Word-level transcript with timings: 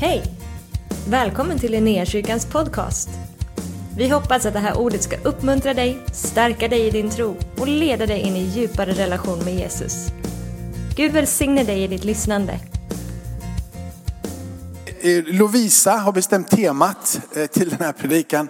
Hej! 0.00 0.22
Välkommen 1.08 1.58
till 1.58 1.72
Linnéakyrkans 1.72 2.46
podcast. 2.46 3.08
Vi 3.96 4.08
hoppas 4.08 4.46
att 4.46 4.52
det 4.52 4.58
här 4.58 4.78
ordet 4.78 5.02
ska 5.02 5.16
uppmuntra 5.16 5.74
dig, 5.74 5.98
stärka 6.12 6.68
dig 6.68 6.86
i 6.86 6.90
din 6.90 7.10
tro 7.10 7.36
och 7.56 7.68
leda 7.68 8.06
dig 8.06 8.20
in 8.20 8.36
i 8.36 8.42
djupare 8.42 8.92
relation 8.92 9.38
med 9.44 9.54
Jesus. 9.54 10.08
Gud 10.96 11.12
välsigne 11.12 11.64
dig 11.64 11.82
i 11.82 11.86
ditt 11.86 12.04
lyssnande. 12.04 12.60
Eh, 15.00 15.24
Lovisa 15.24 15.92
har 15.92 16.12
bestämt 16.12 16.50
temat 16.50 17.20
eh, 17.36 17.46
till 17.46 17.68
den 17.68 17.80
här 17.80 17.92
predikan. 17.92 18.48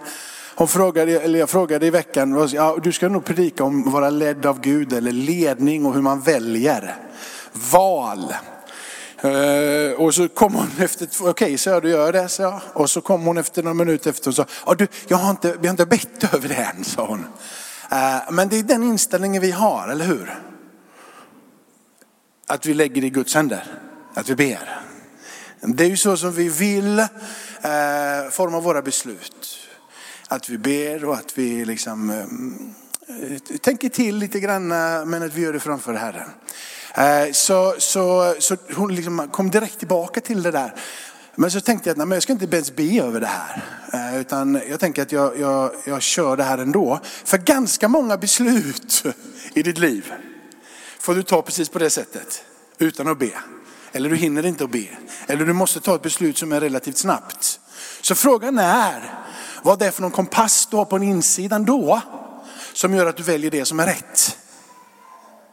Hon 0.57 0.69
frågade, 0.69 1.21
eller 1.21 1.39
jag 1.39 1.51
frågade 1.51 1.87
i 1.87 1.91
veckan, 1.91 2.49
ja, 2.53 2.79
du 2.83 2.93
ska 2.93 3.09
nog 3.09 3.25
predika 3.25 3.65
om 3.65 3.87
att 3.87 3.93
vara 3.93 4.11
ledd 4.11 4.47
av 4.47 4.61
Gud 4.61 4.93
eller 4.93 5.13
ledning 5.13 5.87
och 5.87 5.95
hur 5.95 6.03
man 6.03 6.21
väljer. 6.21 6.97
Val. 7.73 8.35
Eh, 9.23 9.93
och 9.93 10.15
så 10.15 10.29
kom 10.29 10.55
hon 10.55 10.71
efter, 10.79 11.09
okej 11.21 11.31
okay, 11.31 11.59
så 11.59 11.71
jag, 11.71 11.83
du 11.83 11.91
gör 11.91 12.13
det, 12.13 12.29
så 12.29 12.43
jag. 12.43 12.61
Och 12.73 12.91
så 12.91 13.01
kom 13.01 13.23
hon 13.23 13.39
efter 13.39 13.63
några 13.63 13.75
minuter 13.75 14.11
efter 14.11 14.29
och 14.29 14.35
sa, 14.35 14.47
ja, 14.67 14.75
du, 14.75 14.87
jag, 15.09 15.17
har 15.17 15.31
inte, 15.31 15.57
vi 15.61 15.67
har 15.67 15.73
inte 15.73 15.87
bett 15.87 16.35
över 16.35 16.49
det 16.49 16.55
än, 16.55 16.85
sa 16.85 17.07
hon. 17.07 17.25
Eh, 17.91 18.31
men 18.31 18.49
det 18.49 18.59
är 18.59 18.63
den 18.63 18.83
inställningen 18.83 19.43
vi 19.43 19.51
har, 19.51 19.89
eller 19.89 20.05
hur? 20.05 20.43
Att 22.47 22.67
vi 22.67 22.75
lägger 22.75 23.01
det 23.01 23.07
i 23.07 23.11
Guds 23.11 23.35
händer, 23.35 23.65
att 24.15 24.29
vi 24.29 24.35
ber. 24.35 24.81
Det 25.61 25.85
är 25.85 25.89
ju 25.89 25.97
så 25.97 26.17
som 26.17 26.33
vi 26.33 26.49
vill 26.49 26.99
eh, 26.99 27.07
forma 28.31 28.61
våra 28.61 28.83
beslut. 28.83 29.59
Att 30.29 30.49
vi 30.49 30.59
ber 30.59 31.05
och 31.05 31.15
att 31.15 31.39
vi 31.39 31.65
liksom 31.65 32.29
tänker 33.61 33.89
till 33.89 34.17
lite 34.17 34.41
grann 34.41 34.69
men 35.09 35.23
att 35.23 35.35
vi 35.35 35.43
gör 35.43 35.53
det 35.53 35.61
framför 35.61 35.95
Herren. 35.95 36.31
Eh, 36.95 37.33
så, 37.33 37.75
så, 37.79 38.35
så 38.39 38.57
hon 38.75 38.95
liksom 38.95 39.29
kom 39.29 39.51
direkt 39.51 39.79
tillbaka 39.79 40.21
till 40.21 40.43
det 40.43 40.51
där. 40.51 40.75
Men 41.35 41.51
så 41.51 41.61
tänkte 41.61 41.89
jag 41.89 41.95
att 41.95 41.99
nej, 41.99 42.07
men 42.07 42.17
jag 42.17 42.23
ska 42.23 42.33
inte 42.33 42.57
ens 42.57 42.77
be 42.77 43.01
över 43.03 43.21
det 43.21 43.27
här. 43.27 43.63
Eh, 43.93 44.21
utan 44.21 44.61
jag 44.69 44.81
tänker 44.81 45.03
att 45.03 45.13
jag, 45.13 45.39
jag, 45.39 45.71
jag 45.85 46.03
kör 46.03 46.37
det 46.37 46.45
här 46.45 46.59
ändå. 46.59 47.01
För 47.25 47.39
ganska 47.39 47.89
många 47.89 48.17
beslut 48.17 49.05
i 49.55 49.63
ditt 49.63 49.79
liv 49.79 50.13
får 50.99 51.15
du 51.15 51.23
ta 51.23 51.43
precis 51.43 51.69
på 51.69 51.79
det 51.79 51.91
sättet. 51.91 52.45
Utan 52.79 53.09
att 53.09 53.19
be. 53.19 53.31
Eller 53.93 54.11
du 54.11 54.17
hinner 54.17 54.47
inte 54.47 54.65
att 54.65 54.71
be. 54.71 54.87
Eller 55.27 55.45
du 55.47 55.53
måste 55.53 55.81
ta 55.81 55.95
ett 55.95 56.03
beslut 56.03 56.39
som 56.39 56.53
är 56.53 56.61
relativt 56.61 56.99
snabbt. 56.99 57.61
Så 58.01 58.15
frågan 58.15 58.59
är 58.59 59.15
vad 59.63 59.79
det 59.79 59.87
är 59.87 59.91
för 59.91 60.03
någon 60.03 60.11
kompass 60.11 60.69
du 60.71 60.77
har 60.77 60.85
på 60.85 60.99
insidan 60.99 61.65
då. 61.65 62.01
Som 62.73 62.95
gör 62.95 63.07
att 63.07 63.17
du 63.17 63.23
väljer 63.23 63.51
det 63.51 63.65
som 63.65 63.81
är 63.81 63.87
rätt. 63.87 64.39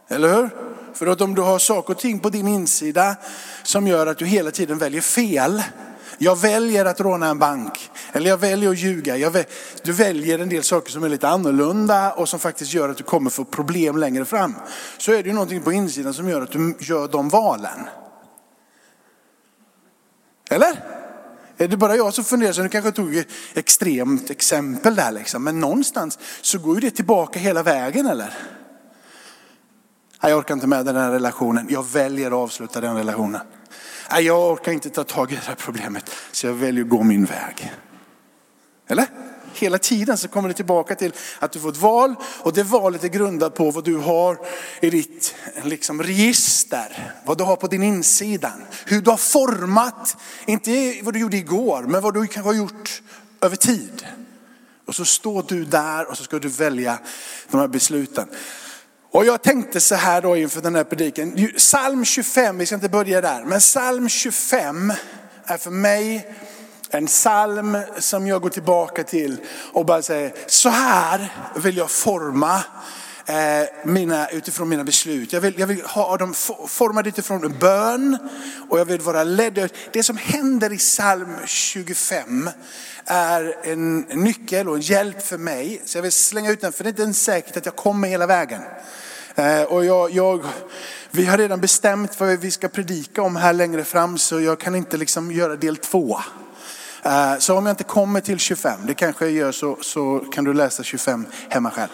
Eller 0.08 0.36
hur? 0.36 0.75
För 0.95 1.07
att 1.07 1.21
om 1.21 1.35
du 1.35 1.41
har 1.41 1.59
saker 1.59 1.93
och 1.93 1.99
ting 1.99 2.19
på 2.19 2.29
din 2.29 2.47
insida 2.47 3.15
som 3.63 3.88
gör 3.88 4.07
att 4.07 4.17
du 4.17 4.25
hela 4.25 4.51
tiden 4.51 4.77
väljer 4.77 5.01
fel. 5.01 5.63
Jag 6.17 6.39
väljer 6.39 6.85
att 6.85 6.99
råna 6.99 7.27
en 7.27 7.39
bank. 7.39 7.91
Eller 8.13 8.29
jag 8.29 8.38
väljer 8.38 8.69
att 8.69 8.77
ljuga. 8.77 9.29
Väl, 9.29 9.43
du 9.83 9.91
väljer 9.91 10.39
en 10.39 10.49
del 10.49 10.63
saker 10.63 10.91
som 10.91 11.03
är 11.03 11.09
lite 11.09 11.27
annorlunda 11.27 12.13
och 12.13 12.29
som 12.29 12.39
faktiskt 12.39 12.73
gör 12.73 12.89
att 12.89 12.97
du 12.97 13.03
kommer 13.03 13.29
få 13.29 13.45
problem 13.45 13.97
längre 13.97 14.25
fram. 14.25 14.55
Så 14.97 15.11
är 15.11 15.23
det 15.23 15.29
ju 15.29 15.33
någonting 15.33 15.61
på 15.61 15.71
insidan 15.71 16.13
som 16.13 16.29
gör 16.29 16.41
att 16.41 16.51
du 16.51 16.75
gör 16.79 17.07
de 17.07 17.29
valen. 17.29 17.79
Eller? 20.49 20.83
Är 21.57 21.67
det 21.67 21.77
bara 21.77 21.95
jag 21.95 22.13
som 22.13 22.23
funderar 22.23 22.53
så 22.53 22.63
nu 22.63 22.69
kanske 22.69 22.88
jag 22.88 22.95
tog 22.95 23.16
ett 23.16 23.27
extremt 23.53 24.29
exempel 24.29 24.95
där 24.95 25.11
liksom. 25.11 25.43
Men 25.43 25.59
någonstans 25.59 26.19
så 26.41 26.59
går 26.59 26.75
ju 26.75 26.81
det 26.81 26.95
tillbaka 26.95 27.39
hela 27.39 27.63
vägen 27.63 28.05
eller? 28.05 28.33
Jag 30.30 30.38
orkar 30.38 30.54
inte 30.54 30.68
med 30.68 30.86
den 30.86 30.95
här 30.95 31.12
relationen. 31.12 31.68
Jag 31.70 31.86
väljer 31.86 32.28
att 32.28 32.34
avsluta 32.34 32.81
den 32.81 32.95
relationen. 32.95 33.42
Jag 34.22 34.52
orkar 34.52 34.72
inte 34.72 34.90
ta 34.90 35.04
tag 35.04 35.31
i 35.31 35.36
det 35.36 35.42
här 35.42 35.56
problemet. 35.56 36.12
Så 36.31 36.48
jag 36.48 36.54
väljer 36.54 36.84
att 36.84 36.90
gå 36.90 37.04
min 37.04 37.26
väg. 37.26 37.73
Eller? 38.88 39.06
Hela 39.53 39.78
tiden 39.78 40.18
så 40.18 40.28
kommer 40.28 40.50
det 40.50 40.56
tillbaka 40.56 40.96
till 40.96 41.14
att 41.40 41.52
du 41.52 41.59
får 41.59 41.70
ett 41.70 41.78
val 41.78 42.16
och 42.23 42.53
det 42.53 42.64
valet 42.64 43.03
är 43.03 43.08
grundat 43.08 43.56
på 43.56 43.72
vad 43.72 43.84
du 43.84 43.97
har 43.97 44.38
i 44.81 44.90
ditt 44.90 45.35
liksom, 45.64 46.03
register. 46.03 47.14
Vad 47.25 47.38
du 47.38 47.44
har 47.44 47.56
på 47.56 47.68
din 47.68 47.84
insida. 47.84 48.53
Hur 48.85 49.02
du 49.02 49.09
har 49.09 49.18
format, 49.18 50.18
inte 50.46 51.00
vad 51.03 51.14
du 51.14 51.19
gjorde 51.19 51.38
igår, 51.38 51.81
men 51.81 52.02
vad 52.02 52.14
du 52.14 52.28
kanske 52.28 52.50
har 52.50 52.56
gjort 52.56 53.02
över 53.41 53.56
tid. 53.56 54.06
Och 54.85 54.96
så 54.96 55.06
står 55.06 55.46
du 55.47 55.66
där 55.66 56.09
och 56.09 56.18
så 56.18 56.24
ska 56.24 56.40
du 56.40 56.47
välja 56.47 57.00
de 57.52 57.59
här 57.59 57.68
besluten. 57.68 58.28
Och 59.16 59.26
jag 59.26 59.42
tänkte 59.42 59.80
så 59.80 59.96
här 59.96 60.22
då 60.22 60.38
inför 60.38 60.62
den 60.62 60.76
här 60.76 60.84
prediken. 60.84 61.52
Psalm 61.58 62.06
25, 62.06 62.58
vi 62.58 62.66
ska 62.66 62.76
inte 62.76 62.90
börja 62.90 63.22
där, 63.22 63.44
men 63.44 63.59
psalm 63.59 64.09
25 64.09 64.94
är 65.46 65.58
för 65.58 65.72
mig 65.72 66.36
en 66.90 67.08
psalm 67.08 67.78
som 68.00 68.28
jag 68.28 68.42
går 68.42 68.50
tillbaka 68.50 69.03
till 69.03 69.38
och 69.74 69.86
bara 69.86 70.02
säger, 70.02 70.34
så 70.48 70.70
här 70.70 71.34
vill 71.56 71.78
jag 71.78 71.92
forma 71.92 72.64
eh, 73.26 73.36
mina, 73.86 74.30
utifrån 74.30 74.70
mina 74.70 74.84
beslut. 74.84 75.34
Jag 75.34 75.42
vill, 75.42 75.59
jag 75.59 75.68
vill 75.68 75.82
ha 75.82 76.18
dem 76.18 76.34
formade 76.68 77.09
utifrån 77.09 77.56
bön 77.59 78.18
och 78.70 78.80
jag 78.80 78.86
vill 78.86 79.02
vara 79.02 79.24
ledd. 79.24 79.70
Det 79.92 80.03
som 80.03 80.18
händer 80.18 80.74
i 80.74 80.78
psalm 80.78 81.36
25 81.46 82.50
är 83.06 83.56
en 83.64 84.00
nyckel 84.00 84.70
och 84.70 84.76
en 84.76 84.82
hjälp 84.82 85.22
för 85.22 85.38
mig. 85.38 85.82
Så 85.86 85.97
jag 85.97 86.03
vill 86.03 86.12
slänga 86.12 86.52
ut 86.52 86.62
den 86.62 86.72
för 86.72 86.84
det 86.84 87.00
är 87.00 87.03
inte 87.03 87.20
säkert 87.20 87.58
att 87.58 87.66
jag 87.66 87.76
kommer 87.76 88.08
hela 88.08 88.28
vägen. 88.28 88.62
Eh, 89.35 89.63
och 89.63 89.85
jag, 89.85 90.12
jag, 90.12 90.46
vi 91.12 91.25
har 91.25 91.38
redan 91.38 91.62
bestämt 91.62 92.19
vad 92.19 92.40
vi 92.40 92.51
ska 92.51 92.68
predika 92.68 93.22
om 93.22 93.35
här 93.35 93.53
längre 93.53 93.84
fram 93.84 94.18
så 94.18 94.41
jag 94.41 94.59
kan 94.59 94.75
inte 94.75 94.97
liksom 94.97 95.31
göra 95.31 95.56
del 95.56 95.78
två. 95.78 96.19
Eh, 97.03 97.38
så 97.40 97.57
om 97.57 97.66
jag 97.66 97.73
inte 97.73 97.84
kommer 97.84 98.22
till 98.22 98.40
25, 98.40 98.79
det 98.85 98.94
kanske 98.94 99.25
jag 99.25 99.34
gör 99.34 99.51
så, 99.51 99.78
så 99.81 100.19
kan 100.19 100.44
du 100.44 100.53
läsa 100.53 100.84
25 100.84 101.25
hemma 101.50 101.72
själv. 101.72 101.90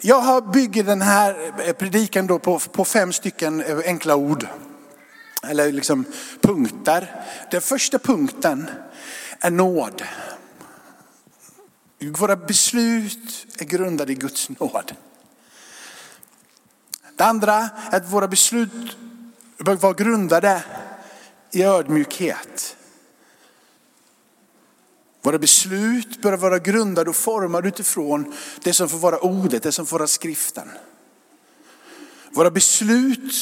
Jag 0.00 0.20
har 0.20 0.40
bygger 0.40 0.84
den 0.84 1.02
här 1.02 1.52
eh, 1.66 1.72
predikan 1.72 2.26
då 2.26 2.38
på, 2.38 2.58
på 2.58 2.84
fem 2.84 3.12
stycken 3.12 3.64
enkla 3.84 4.16
ord. 4.16 4.46
Eller 5.42 5.72
liksom 5.72 6.04
punkter. 6.40 7.24
Den 7.50 7.60
första 7.60 7.98
punkten 7.98 8.70
är 9.40 9.50
nåd. 9.50 10.02
Våra 12.00 12.36
beslut 12.36 13.46
är 13.58 13.64
grundade 13.64 14.12
i 14.12 14.14
Guds 14.14 14.48
nåd. 14.48 14.92
Det 17.18 17.24
andra 17.24 17.70
är 17.90 17.96
att 17.96 18.12
våra 18.12 18.28
beslut 18.28 18.96
bör 19.58 19.74
vara 19.74 19.92
grundade 19.92 20.64
i 21.50 21.64
ödmjukhet. 21.64 22.76
Våra 25.22 25.38
beslut 25.38 26.22
bör 26.22 26.36
vara 26.36 26.58
grundade 26.58 27.10
och 27.10 27.16
formade 27.16 27.68
utifrån 27.68 28.34
det 28.62 28.72
som 28.72 28.88
får 28.88 28.98
vara 28.98 29.18
ordet, 29.18 29.62
det 29.62 29.72
som 29.72 29.86
får 29.86 29.98
vara 29.98 30.08
skriften. 30.08 30.68
Våra 32.30 32.50
beslut 32.50 33.34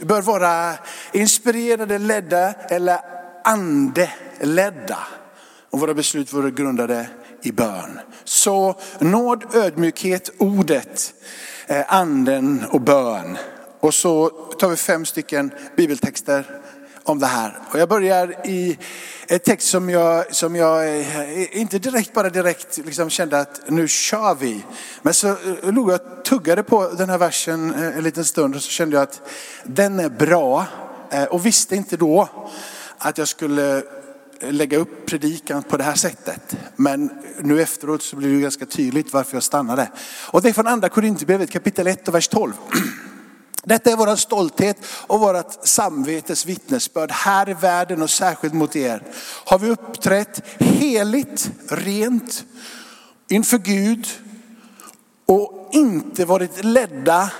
bör 0.00 0.22
vara 0.22 0.74
inspirerade, 1.12 1.98
ledda 1.98 2.52
eller 2.52 2.98
andeledda. 3.44 4.98
Och 5.70 5.80
våra 5.80 5.94
beslut 5.94 6.30
bör 6.30 6.40
vara 6.40 6.50
grundade 6.50 7.08
i 7.42 7.52
bön. 7.52 8.00
Så 8.24 8.80
nåd, 8.98 9.54
ödmjukhet, 9.54 10.30
ordet 10.38 11.14
Eh, 11.66 11.84
anden 11.88 12.64
och 12.70 12.80
bön. 12.80 13.38
Och 13.80 13.94
så 13.94 14.28
tar 14.28 14.68
vi 14.68 14.76
fem 14.76 15.04
stycken 15.04 15.50
bibeltexter 15.76 16.60
om 17.02 17.18
det 17.18 17.26
här. 17.26 17.58
Och 17.72 17.78
jag 17.78 17.88
börjar 17.88 18.46
i 18.46 18.78
ett 19.28 19.44
text 19.44 19.68
som 19.68 19.90
jag, 19.90 20.34
som 20.34 20.56
jag 20.56 20.98
eh, 20.98 21.60
inte 21.60 21.78
direkt 21.78 22.12
bara 22.12 22.30
direkt 22.30 22.78
liksom 22.84 23.10
kände 23.10 23.40
att 23.40 23.60
nu 23.68 23.88
kör 23.88 24.34
vi. 24.34 24.64
Men 25.02 25.14
så 25.14 25.28
eh, 25.28 25.36
låg 25.62 25.90
jag 25.90 26.00
och 26.00 26.24
tuggade 26.24 26.62
på 26.62 26.88
den 26.88 27.10
här 27.10 27.18
versen 27.18 27.74
en 27.74 28.04
liten 28.04 28.24
stund 28.24 28.54
och 28.54 28.62
så 28.62 28.70
kände 28.70 28.96
jag 28.96 29.02
att 29.02 29.20
den 29.64 30.00
är 30.00 30.08
bra. 30.08 30.66
Och 31.30 31.46
visste 31.46 31.76
inte 31.76 31.96
då 31.96 32.28
att 32.98 33.18
jag 33.18 33.28
skulle 33.28 33.82
lägga 34.40 34.78
upp 34.78 35.06
predikan 35.06 35.62
på 35.62 35.76
det 35.76 35.84
här 35.84 35.94
sättet. 35.94 36.56
Men 36.76 37.10
nu 37.40 37.62
efteråt 37.62 38.02
så 38.02 38.16
blir 38.16 38.34
det 38.34 38.40
ganska 38.40 38.66
tydligt 38.66 39.12
varför 39.12 39.36
jag 39.36 39.42
stannade. 39.42 39.90
Och 40.30 40.42
det 40.42 40.48
är 40.48 40.52
från 40.52 40.66
andra 40.66 40.88
Korinthierbrevet 40.88 41.50
kapitel 41.50 41.86
1 41.86 42.08
och 42.08 42.14
vers 42.14 42.28
12. 42.28 42.52
Detta 43.64 43.90
är 43.90 43.96
vår 43.96 44.16
stolthet 44.16 44.76
och 44.86 45.20
vårt 45.20 45.66
samvetes 45.66 46.46
vittnesbörd 46.46 47.10
här 47.10 47.48
i 47.48 47.54
världen 47.54 48.02
och 48.02 48.10
särskilt 48.10 48.54
mot 48.54 48.76
er. 48.76 49.02
Har 49.44 49.58
vi 49.58 49.70
uppträtt 49.70 50.42
heligt, 50.58 51.50
rent 51.68 52.44
inför 53.28 53.58
Gud 53.58 54.06
och 55.26 55.68
inte 55.72 56.24
varit 56.24 56.64
ledda 56.64 57.30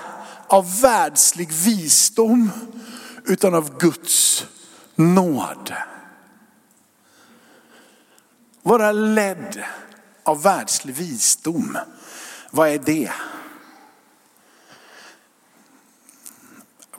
av 0.47 0.81
världslig 0.81 1.51
visdom 1.51 2.51
utan 3.25 3.53
av 3.53 3.77
Guds 3.77 4.45
nåd 4.95 5.73
vara 8.65 8.91
ledd 8.91 9.63
av 10.23 10.41
världslig 10.41 10.95
visdom. 10.95 11.77
Vad 12.51 12.69
är 12.69 12.77
det? 12.77 13.11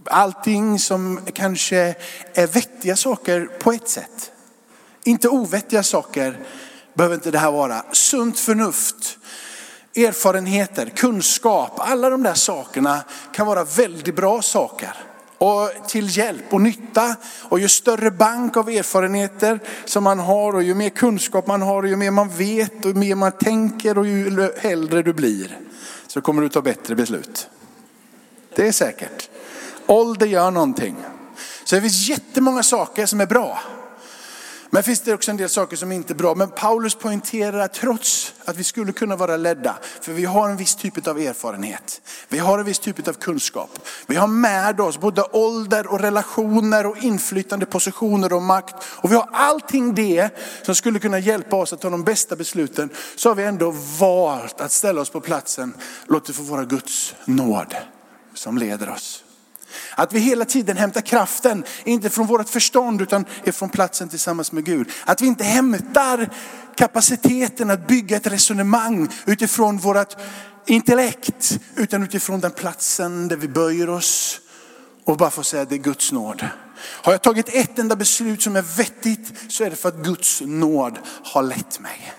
Allting 0.05 0.79
som 0.79 1.21
kanske 1.35 1.95
är 2.35 2.47
vettiga 2.47 2.97
saker 2.97 3.47
på 3.47 3.73
ett 3.73 3.89
sätt. 3.89 4.33
Inte 5.05 5.29
ovettiga 5.29 5.83
saker 5.83 6.39
behöver 6.95 7.15
inte 7.15 7.31
det 7.31 7.39
här 7.39 7.51
vara. 7.51 7.85
Sunt 7.93 8.39
förnuft, 8.39 9.19
erfarenheter, 9.95 10.87
kunskap, 10.87 11.73
alla 11.77 12.11
de 12.11 12.23
där 12.23 12.35
sakerna 12.35 13.05
kan 13.33 13.47
vara 13.47 13.65
väldigt 13.65 14.17
bra 14.17 14.43
saker 14.43 15.06
och 15.39 15.71
till 15.89 16.17
hjälp 16.17 16.55
och 16.55 16.61
nytta. 16.61 17.17
Och 17.43 17.61
ju 17.61 17.69
större 17.69 18.11
bank 18.11 18.57
av 18.57 18.69
erfarenheter 18.69 19.61
som 19.85 20.05
man 20.05 20.19
har 20.19 20.53
och 20.53 20.63
ju 20.63 20.75
mer 20.75 20.89
kunskap 20.89 21.47
man 21.47 21.63
har 21.63 21.83
och 21.83 21.89
ju 21.89 21.97
mer 21.97 22.11
man 22.11 22.29
vet 22.29 22.85
och 22.85 22.91
ju 22.91 22.95
mer 22.95 23.15
man 23.15 23.33
tänker 23.33 23.99
och 23.99 24.07
ju 24.07 24.51
äldre 24.61 25.03
du 25.03 25.13
blir 25.13 25.59
så 26.07 26.21
kommer 26.21 26.43
du 26.43 26.49
ta 26.49 26.63
bättre 26.63 26.95
beslut. 26.95 27.49
Det 28.57 28.69
är 28.69 28.73
säkert. 28.73 29.31
Ålder 29.87 30.27
gör 30.27 30.51
någonting. 30.51 30.97
Så 31.65 31.75
det 31.75 31.83
finns 31.83 32.09
jättemånga 32.09 32.63
saker 32.63 33.07
som 33.07 33.21
är 33.21 33.27
bra. 33.27 33.59
Men 34.77 34.83
finns 34.83 35.01
det 35.01 35.15
också 35.15 35.31
en 35.31 35.37
del 35.37 35.49
saker 35.49 35.77
som 35.77 35.93
inte 35.93 36.13
är 36.13 36.15
bra. 36.15 36.35
Men 36.35 36.51
Paulus 36.51 36.95
poängterar 36.95 37.59
att 37.59 37.75
trots 37.75 38.35
att 38.45 38.57
vi 38.57 38.65
skulle 38.65 38.93
kunna 38.93 39.17
vara 39.17 39.37
ledda, 39.37 39.79
för 40.01 40.13
vi 40.13 40.25
har 40.25 40.49
en 40.49 40.57
viss 40.57 40.77
typ 40.77 41.07
av 41.07 41.19
erfarenhet. 41.19 42.01
Vi 42.29 42.39
har 42.39 42.59
en 42.59 42.65
viss 42.65 42.79
typ 42.79 43.09
av 43.09 43.13
kunskap. 43.13 43.71
Vi 44.07 44.17
har 44.17 44.27
med 44.27 44.81
oss 44.81 44.99
både 45.01 45.23
ålder 45.23 45.87
och 45.87 46.01
relationer 46.01 46.87
och 46.87 46.99
inflytande 46.99 47.67
positioner 47.67 48.33
och 48.33 48.43
makt. 48.43 48.75
Och 48.85 49.13
vi 49.13 49.17
har 49.17 49.29
allting 49.33 49.95
det 49.95 50.31
som 50.63 50.75
skulle 50.75 50.99
kunna 50.99 51.19
hjälpa 51.19 51.57
oss 51.57 51.73
att 51.73 51.81
ta 51.81 51.91
de 51.91 52.05
bästa 52.05 52.37
besluten. 52.37 52.91
Så 53.17 53.29
har 53.29 53.35
vi 53.35 53.45
ändå 53.45 53.75
valt 54.01 54.61
att 54.61 54.73
ställa 54.73 55.01
oss 55.01 55.11
på 55.11 55.21
platsen. 55.21 55.75
Låt 56.07 56.27
det 56.27 56.33
få 56.33 56.43
vara 56.43 56.65
Guds 56.65 57.15
nåd 57.25 57.75
som 58.35 58.59
leder 58.59 58.91
oss. 58.91 59.26
Att 59.95 60.13
vi 60.13 60.19
hela 60.19 60.45
tiden 60.45 60.77
hämtar 60.77 61.01
kraften, 61.01 61.65
inte 61.85 62.11
från 62.11 62.27
vårt 62.27 62.49
förstånd 62.49 63.03
utan 63.03 63.25
från 63.53 63.69
platsen 63.69 64.09
tillsammans 64.09 64.53
med 64.53 64.65
Gud. 64.65 64.91
Att 65.05 65.23
vi 65.23 65.27
inte 65.27 65.45
hämtar 65.45 66.29
kapaciteten 66.77 67.71
att 67.71 67.87
bygga 67.87 68.17
ett 68.17 68.27
resonemang 68.27 69.09
utifrån 69.27 69.79
vårt 69.79 70.17
intellekt, 70.67 71.59
utan 71.75 72.03
utifrån 72.03 72.41
den 72.41 72.51
platsen 72.51 73.29
där 73.29 73.37
vi 73.37 73.49
böjer 73.49 73.89
oss 73.89 74.41
och 75.05 75.17
bara 75.17 75.31
får 75.31 75.43
säga 75.43 75.63
att 75.63 75.69
det 75.69 75.75
är 75.75 75.79
Guds 75.79 76.13
nåd. 76.13 76.49
Har 76.79 77.13
jag 77.13 77.23
tagit 77.23 77.49
ett 77.49 77.79
enda 77.79 77.97
beslut 77.97 78.43
som 78.43 78.57
är 78.57 78.63
vettigt 78.63 79.53
så 79.53 79.65
är 79.65 79.71
det 79.71 79.77
för 79.77 79.89
att 79.89 79.97
Guds 80.05 80.41
nåd 80.41 80.99
har 81.23 81.43
lett 81.43 81.81
mig. 81.81 82.15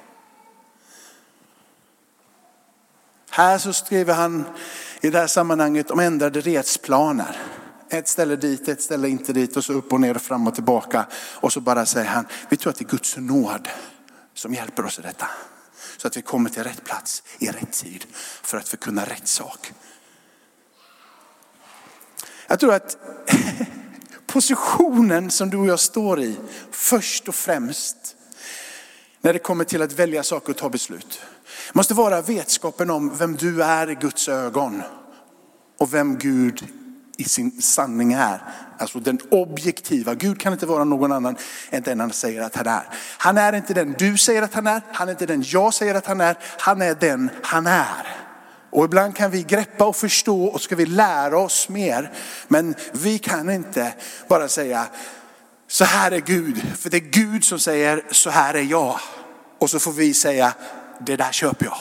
Här 3.30 3.58
så 3.58 3.74
skriver 3.74 4.14
han 4.14 4.46
i 5.02 5.10
det 5.10 5.20
här 5.20 5.28
sammanhanget 5.28 5.92
om 5.92 6.00
ändrade 6.00 6.42
resplaner. 6.42 7.38
Ett 7.90 8.08
ställe 8.08 8.36
dit, 8.36 8.68
ett 8.68 8.82
ställe 8.82 9.10
inte 9.10 9.34
dit 9.34 9.58
och 9.58 9.66
så 9.66 9.74
upp 9.74 9.94
och 9.94 10.02
ner 10.02 10.16
och 10.16 10.22
fram 10.22 10.48
och 10.48 10.56
tillbaka. 10.56 11.06
Och 11.14 11.54
så 11.54 11.62
bara 11.62 11.86
säger 11.86 12.08
han, 12.08 12.28
vi 12.50 12.58
tror 12.58 12.72
att 12.72 12.78
det 12.78 12.86
är 12.86 12.90
Guds 12.90 13.18
nåd 13.18 13.68
som 14.34 14.54
hjälper 14.54 14.86
oss 14.86 15.00
i 15.00 15.02
detta. 15.02 15.28
Så 15.98 16.08
att 16.08 16.18
vi 16.18 16.22
kommer 16.22 16.50
till 16.50 16.64
rätt 16.64 16.84
plats 16.84 17.24
i 17.40 17.48
rätt 17.48 17.72
tid 17.72 18.06
för 18.42 18.58
att 18.58 18.70
förkunna 18.70 19.06
rätt 19.06 19.28
sak. 19.28 19.74
Jag 22.48 22.60
tror 22.60 22.74
att 22.74 22.98
positionen 24.28 25.32
som 25.32 25.50
du 25.50 25.58
och 25.58 25.68
jag 25.68 25.80
står 25.80 26.22
i 26.22 26.38
först 26.72 27.28
och 27.28 27.36
främst 27.36 28.16
när 29.22 29.34
det 29.34 29.40
kommer 29.40 29.64
till 29.64 29.82
att 29.82 29.94
välja 29.94 30.24
saker 30.24 30.50
och 30.50 30.58
ta 30.58 30.70
beslut 30.70 31.22
måste 31.74 31.94
vara 31.94 32.22
vetskapen 32.22 32.90
om 32.90 33.18
vem 33.18 33.36
du 33.36 33.64
är 33.64 33.90
i 33.90 33.96
Guds 33.96 34.30
ögon 34.30 34.84
och 35.80 35.94
vem 35.94 36.18
Gud 36.18 36.68
i 37.18 37.24
sin 37.24 37.62
sanning 37.62 38.14
är. 38.14 38.42
Alltså 38.78 39.00
den 39.00 39.19
objektiva. 39.31 40.16
Gud 40.16 40.40
kan 40.40 40.54
inte 40.54 40.66
vara 40.66 40.84
någon 40.84 41.12
annan 41.12 41.38
än 41.69 41.84
den 41.84 42.00
han 42.00 42.12
säger 42.12 42.42
att 42.42 42.56
han 42.56 42.68
är. 42.68 42.84
Han 43.18 43.38
är 43.38 43.54
inte 43.54 43.74
den 43.74 43.96
du 43.98 44.18
säger 44.18 44.42
att 44.42 44.54
han 44.54 44.68
är. 44.68 44.81
Han 44.92 45.08
är 45.08 45.12
inte 45.12 45.25
den 45.25 45.44
jag 45.46 45.74
säger 45.74 45.96
att 45.96 46.06
han 46.06 46.22
är. 46.22 46.38
Han 46.60 46.81
är 46.81 46.96
den 46.96 47.30
han 47.44 47.68
är. 47.68 48.08
Och 48.70 48.86
ibland 48.86 49.16
kan 49.16 49.31
vi 49.31 49.44
greppa 49.44 49.86
och 49.86 49.96
förstå 49.96 50.46
och 50.46 50.62
ska 50.62 50.75
vi 50.75 50.86
lära 50.86 51.40
oss 51.40 51.70
mer. 51.70 52.12
Men 52.48 52.75
vi 52.92 53.20
kan 53.20 53.50
inte 53.50 53.94
bara 54.28 54.48
säga 54.48 54.88
så 55.68 55.84
här 55.84 56.12
är 56.12 56.20
Gud. 56.20 56.63
För 56.78 56.90
det 56.90 56.98
är 56.98 57.12
Gud 57.12 57.44
som 57.44 57.60
säger 57.60 58.04
så 58.12 58.30
här 58.30 58.54
är 58.54 58.62
jag. 58.62 59.00
Och 59.60 59.70
så 59.70 59.80
får 59.80 59.92
vi 59.92 60.13
säga 60.13 60.54
det 61.00 61.16
där 61.16 61.32
köper 61.32 61.66
jag. 61.66 61.78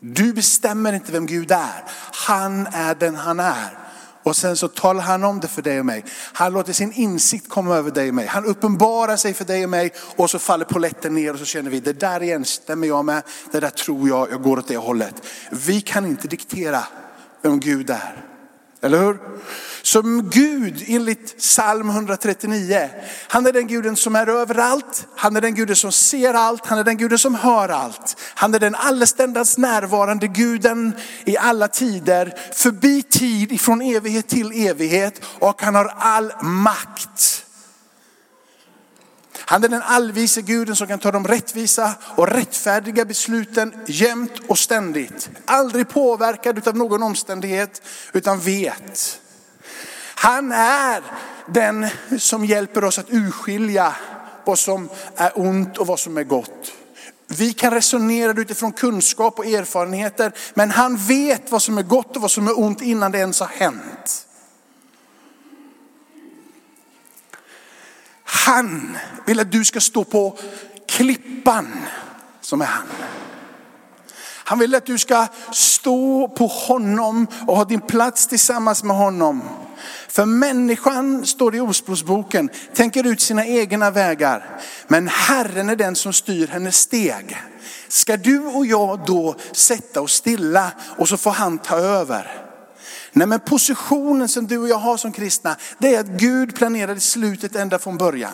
Du 0.00 0.32
bestämmer 0.32 0.92
inte 0.92 1.12
vem 1.12 1.26
Gud 1.26 1.50
är. 1.50 1.84
Han 2.26 2.66
är 2.66 2.94
den 2.94 3.16
han 3.16 3.40
är. 3.40 3.78
Och 4.22 4.36
sen 4.36 4.56
så 4.56 4.68
talar 4.68 5.02
han 5.02 5.24
om 5.24 5.40
det 5.40 5.48
för 5.48 5.62
dig 5.62 5.80
och 5.80 5.86
mig. 5.86 6.04
Han 6.32 6.52
låter 6.52 6.72
sin 6.72 6.92
insikt 6.92 7.48
komma 7.48 7.76
över 7.76 7.90
dig 7.90 8.08
och 8.08 8.14
mig. 8.14 8.26
Han 8.26 8.44
uppenbarar 8.44 9.16
sig 9.16 9.34
för 9.34 9.44
dig 9.44 9.64
och 9.64 9.70
mig 9.70 9.92
och 10.16 10.30
så 10.30 10.38
faller 10.38 10.64
poletten 10.64 11.14
ner 11.14 11.32
och 11.32 11.38
så 11.38 11.44
känner 11.44 11.70
vi 11.70 11.80
det 11.80 11.92
där 11.92 12.22
igen 12.22 12.44
stämmer 12.44 12.86
jag 12.86 13.04
med. 13.04 13.22
Det 13.52 13.60
där 13.60 13.70
tror 13.70 14.08
jag, 14.08 14.30
jag 14.30 14.42
går 14.42 14.58
åt 14.58 14.68
det 14.68 14.76
hållet. 14.76 15.14
Vi 15.50 15.80
kan 15.80 16.06
inte 16.06 16.28
diktera 16.28 16.84
vem 17.42 17.60
Gud 17.60 17.90
är. 17.90 18.33
Eller 18.84 18.98
hur? 18.98 19.18
Som 19.82 20.30
Gud 20.30 20.84
enligt 20.86 21.38
psalm 21.38 21.90
139. 21.90 22.88
Han 23.28 23.46
är 23.46 23.52
den 23.52 23.66
guden 23.66 23.96
som 23.96 24.16
är 24.16 24.26
överallt. 24.26 25.06
Han 25.16 25.36
är 25.36 25.40
den 25.40 25.54
guden 25.54 25.76
som 25.76 25.92
ser 25.92 26.34
allt. 26.34 26.66
Han 26.66 26.78
är 26.78 26.84
den 26.84 26.96
guden 26.96 27.18
som 27.18 27.34
hör 27.34 27.68
allt. 27.68 28.16
Han 28.34 28.54
är 28.54 28.58
den 28.58 28.74
alleständas 28.74 29.58
närvarande 29.58 30.26
guden 30.26 30.92
i 31.24 31.36
alla 31.36 31.68
tider. 31.68 32.34
Förbi 32.54 33.02
tid 33.02 33.52
ifrån 33.52 33.82
evighet 33.82 34.28
till 34.28 34.66
evighet. 34.68 35.20
Och 35.38 35.62
han 35.62 35.74
har 35.74 35.94
all 35.98 36.32
makt. 36.42 37.43
Han 39.46 39.64
är 39.64 39.68
den 39.68 39.82
allvise 39.82 40.42
guden 40.42 40.76
som 40.76 40.86
kan 40.86 40.98
ta 40.98 41.10
de 41.10 41.26
rättvisa 41.26 41.94
och 42.16 42.28
rättfärdiga 42.28 43.04
besluten 43.04 43.74
jämt 43.86 44.32
och 44.48 44.58
ständigt. 44.58 45.30
Aldrig 45.44 45.88
påverkad 45.88 46.68
av 46.68 46.76
någon 46.76 47.02
omständighet 47.02 47.82
utan 48.12 48.40
vet. 48.40 49.20
Han 50.14 50.52
är 50.52 51.02
den 51.46 51.88
som 52.18 52.44
hjälper 52.44 52.84
oss 52.84 52.98
att 52.98 53.10
urskilja 53.12 53.94
vad 54.44 54.58
som 54.58 54.88
är 55.16 55.38
ont 55.38 55.78
och 55.78 55.86
vad 55.86 56.00
som 56.00 56.16
är 56.16 56.24
gott. 56.24 56.72
Vi 57.26 57.52
kan 57.52 57.70
resonera 57.70 58.40
utifrån 58.40 58.72
kunskap 58.72 59.38
och 59.38 59.46
erfarenheter, 59.46 60.32
men 60.54 60.70
han 60.70 60.96
vet 60.96 61.50
vad 61.50 61.62
som 61.62 61.78
är 61.78 61.82
gott 61.82 62.16
och 62.16 62.22
vad 62.22 62.30
som 62.30 62.48
är 62.48 62.58
ont 62.58 62.82
innan 62.82 63.12
det 63.12 63.18
ens 63.18 63.40
har 63.40 63.46
hänt. 63.46 64.23
Han 68.34 68.96
vill 69.26 69.40
att 69.40 69.52
du 69.52 69.64
ska 69.64 69.80
stå 69.80 70.04
på 70.04 70.38
klippan 70.88 71.72
som 72.40 72.60
är 72.60 72.66
han. 72.66 72.86
Han 74.46 74.58
vill 74.58 74.74
att 74.74 74.86
du 74.86 74.98
ska 74.98 75.26
stå 75.52 76.28
på 76.28 76.46
honom 76.46 77.26
och 77.46 77.56
ha 77.56 77.64
din 77.64 77.80
plats 77.80 78.26
tillsammans 78.26 78.82
med 78.82 78.96
honom. 78.96 79.42
För 80.08 80.24
människan, 80.24 81.26
står 81.26 81.50
det 81.50 81.56
i 81.56 81.60
Ordspråksboken, 81.60 82.50
tänker 82.74 83.06
ut 83.06 83.20
sina 83.20 83.46
egna 83.46 83.90
vägar. 83.90 84.60
Men 84.88 85.08
Herren 85.08 85.68
är 85.68 85.76
den 85.76 85.96
som 85.96 86.12
styr 86.12 86.46
hennes 86.46 86.76
steg. 86.76 87.36
Ska 87.88 88.16
du 88.16 88.40
och 88.40 88.66
jag 88.66 89.00
då 89.06 89.34
sätta 89.52 90.00
oss 90.00 90.12
stilla 90.12 90.72
och 90.96 91.08
så 91.08 91.16
får 91.16 91.30
han 91.30 91.58
ta 91.58 91.76
över? 91.76 92.44
Nej 93.16 93.26
men 93.26 93.40
positionen 93.40 94.28
som 94.28 94.46
du 94.46 94.58
och 94.58 94.68
jag 94.68 94.76
har 94.76 94.96
som 94.96 95.12
kristna, 95.12 95.56
det 95.78 95.94
är 95.94 96.00
att 96.00 96.06
Gud 96.06 96.54
planerade 96.54 97.00
slutet 97.00 97.56
ända 97.56 97.78
från 97.78 97.98
början. 97.98 98.32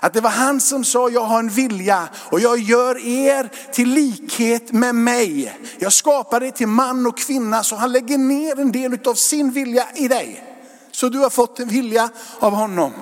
Att 0.00 0.12
det 0.12 0.20
var 0.20 0.30
han 0.30 0.60
som 0.60 0.84
sa, 0.84 1.10
jag 1.10 1.24
har 1.24 1.38
en 1.38 1.48
vilja 1.48 2.08
och 2.14 2.40
jag 2.40 2.58
gör 2.58 3.06
er 3.06 3.50
till 3.72 3.88
likhet 3.88 4.72
med 4.72 4.94
mig. 4.94 5.58
Jag 5.78 5.92
skapar 5.92 6.40
dig 6.40 6.52
till 6.52 6.66
man 6.66 7.06
och 7.06 7.18
kvinna 7.18 7.62
så 7.62 7.76
han 7.76 7.92
lägger 7.92 8.18
ner 8.18 8.60
en 8.60 8.72
del 8.72 8.98
av 9.04 9.14
sin 9.14 9.50
vilja 9.50 9.88
i 9.94 10.08
dig. 10.08 10.44
Så 10.90 11.08
du 11.08 11.18
har 11.18 11.30
fått 11.30 11.60
en 11.60 11.68
vilja 11.68 12.10
av 12.38 12.52
honom 12.52 12.92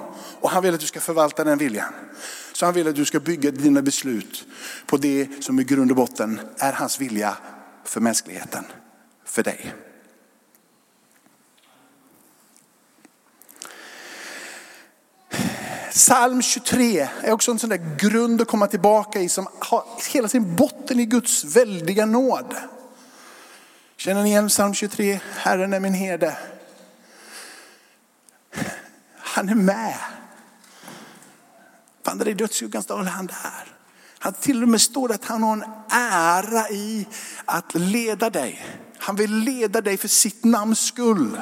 och 0.40 0.50
han 0.50 0.62
vill 0.62 0.74
att 0.74 0.80
du 0.80 0.86
ska 0.86 1.00
förvalta 1.00 1.44
den 1.44 1.58
viljan. 1.58 1.92
Så 2.52 2.64
han 2.64 2.74
vill 2.74 2.88
att 2.88 2.96
du 2.96 3.04
ska 3.04 3.20
bygga 3.20 3.50
dina 3.50 3.82
beslut 3.82 4.44
på 4.86 4.96
det 4.96 5.44
som 5.44 5.60
i 5.60 5.64
grund 5.64 5.90
och 5.90 5.96
botten 5.96 6.40
är 6.58 6.72
hans 6.72 7.00
vilja 7.00 7.36
för 7.84 8.00
mänskligheten, 8.00 8.64
för 9.26 9.42
dig. 9.42 9.74
Psalm 15.94 16.42
23 16.42 17.08
är 17.22 17.32
också 17.32 17.50
en 17.50 17.58
sån 17.58 17.70
där 17.70 17.96
grund 17.98 18.40
att 18.40 18.48
komma 18.48 18.66
tillbaka 18.66 19.20
i 19.20 19.28
som 19.28 19.48
har 19.58 19.84
hela 20.12 20.28
sin 20.28 20.56
botten 20.56 21.00
i 21.00 21.06
Guds 21.06 21.44
väldiga 21.44 22.06
nåd. 22.06 22.54
Känner 23.96 24.22
ni 24.22 24.28
igen 24.28 24.48
psalm 24.48 24.74
23? 24.74 25.20
Herren 25.36 25.72
är 25.72 25.80
min 25.80 25.94
herde. 25.94 26.36
Han 29.16 29.48
är 29.48 29.54
med. 29.54 29.96
Vandrar 32.04 32.28
i 32.28 32.34
dödsskuggans 32.34 32.86
dal, 32.86 33.06
han 33.06 33.26
där. 33.26 33.76
Han 34.18 34.32
till 34.32 34.62
och 34.62 34.68
med 34.68 34.80
står 34.80 35.12
att 35.12 35.24
han 35.24 35.42
har 35.42 35.52
en 35.52 35.64
ära 35.90 36.68
i 36.70 37.06
att 37.44 37.74
leda 37.74 38.30
dig. 38.30 38.66
Han 38.98 39.16
vill 39.16 39.34
leda 39.34 39.80
dig 39.80 39.96
för 39.96 40.08
sitt 40.08 40.44
namns 40.44 40.86
skull. 40.86 41.38